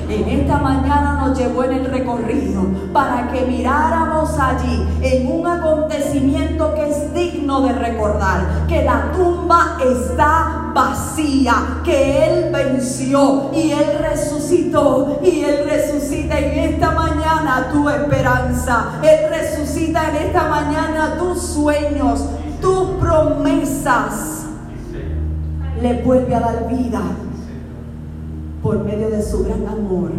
en 0.09 0.29
esta 0.29 0.59
mañana 0.59 1.27
nos 1.27 1.39
llevó 1.39 1.65
en 1.65 1.73
el 1.73 1.85
recorrido 1.87 2.63
para 2.93 3.31
que 3.33 3.43
miráramos 3.43 4.39
allí 4.39 4.87
en 5.03 5.31
un 5.31 5.47
acontecimiento 5.47 6.75
que 6.75 6.91
es 6.91 7.13
digno 7.13 7.63
de 7.63 7.73
recordar, 7.73 8.67
que 8.69 8.85
la 8.85 9.11
tumba 9.13 9.77
está 9.85 10.71
vacía, 10.75 11.81
que 11.85 12.25
Él 12.25 12.53
venció 12.53 13.51
y 13.53 13.73
Él 13.73 13.99
resucitó 14.01 15.19
y 15.23 15.41
Él 15.41 15.69
resucita 15.69 16.39
en 16.39 16.75
esta 16.75 16.93
mañana 16.93 17.69
tu 17.73 17.89
esperanza, 17.89 19.01
Él 19.03 19.31
resucita 19.31 20.11
en 20.11 20.27
esta 20.27 20.49
mañana 20.49 21.17
tus 21.19 21.41
sueños, 21.43 22.25
tus 22.61 22.91
promesas, 23.01 24.45
le 25.83 26.03
vuelve 26.03 26.35
a 26.35 26.41
dar 26.41 26.69
vida 26.69 27.01
por 28.63 28.85
medio 28.85 29.11
de 29.11 29.23
su 29.23 29.45
gran 29.45 29.67
amor 29.67 30.11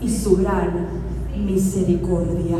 y 0.00 0.08
su 0.08 0.36
gran 0.36 0.88
misericordia. 1.36 2.58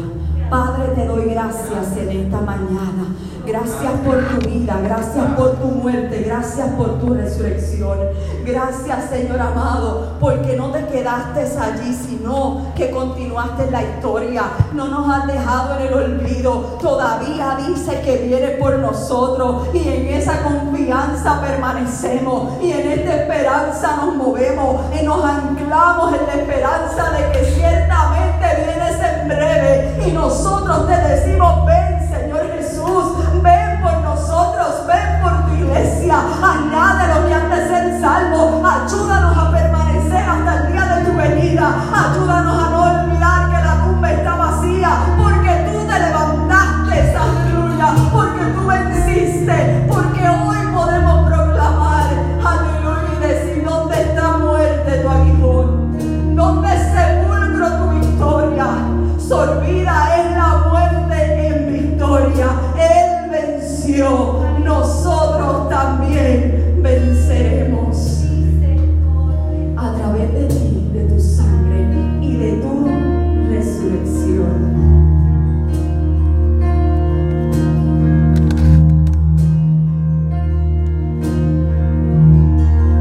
Padre, 0.51 0.95
te 0.95 1.07
doy 1.07 1.31
gracias 1.31 1.97
en 1.97 2.09
esta 2.09 2.41
mañana. 2.41 3.15
Gracias 3.49 3.93
por 4.05 4.19
tu 4.29 4.47
vida, 4.47 4.79
gracias 4.85 5.25
por 5.35 5.53
tu 5.53 5.69
muerte, 5.69 6.23
gracias 6.27 6.69
por 6.77 7.01
tu 7.01 7.15
resurrección. 7.15 7.97
Gracias, 8.45 9.09
Señor 9.09 9.41
amado, 9.41 10.19
porque 10.21 10.55
no 10.55 10.71
te 10.71 10.85
quedaste 10.85 11.49
allí, 11.59 11.95
sino 11.95 12.67
que 12.77 12.91
continuaste 12.91 13.71
la 13.71 13.83
historia. 13.83 14.43
No 14.75 14.89
nos 14.89 15.11
has 15.11 15.27
dejado 15.29 15.79
en 15.79 15.87
el 15.87 15.95
olvido. 15.95 16.77
Todavía 16.83 17.57
dice 17.67 18.03
que 18.03 18.19
viene 18.19 18.49
por 18.61 18.79
nosotros 18.81 19.69
y 19.73 19.79
en 19.79 20.09
esa 20.09 20.43
confianza 20.43 21.41
permanecemos 21.41 22.63
y 22.63 22.73
en 22.73 22.87
esta 22.87 23.17
esperanza 23.23 23.97
nos 23.97 24.15
movemos 24.15 24.83
y 25.01 25.07
nos 25.07 25.25
anclamos 25.25 26.13
en 26.13 26.27
la 26.27 26.35
esperanza 26.35 27.13
de 27.13 27.33
que 27.33 27.45
ciertamente 27.53 28.47
vienes 28.67 29.01
en 29.01 29.29
breve 29.29 30.03
y 30.07 30.13
nosotros 30.13 30.87
te 30.87 30.97
decimos, 30.97 31.65
ven 31.65 32.08
ven 34.89 35.21
por 35.23 35.47
tu 35.47 35.55
iglesia, 35.55 36.17
allá 36.17 36.87
de 36.99 37.15
lo 37.15 37.27
que 37.27 37.35
han 37.35 37.51
de 37.51 37.69
ser 37.69 38.01
salvos, 38.01 38.65
ayúdanos 38.65 39.37
a 39.37 39.51
permanecer 39.53 40.25
hasta 40.29 40.57
el 40.57 40.73
día 40.73 40.85
de 40.87 41.05
tu 41.05 41.17
venida, 41.17 41.75
ayúdanos 41.93 42.65
a 42.65 42.71
no 42.71 43.08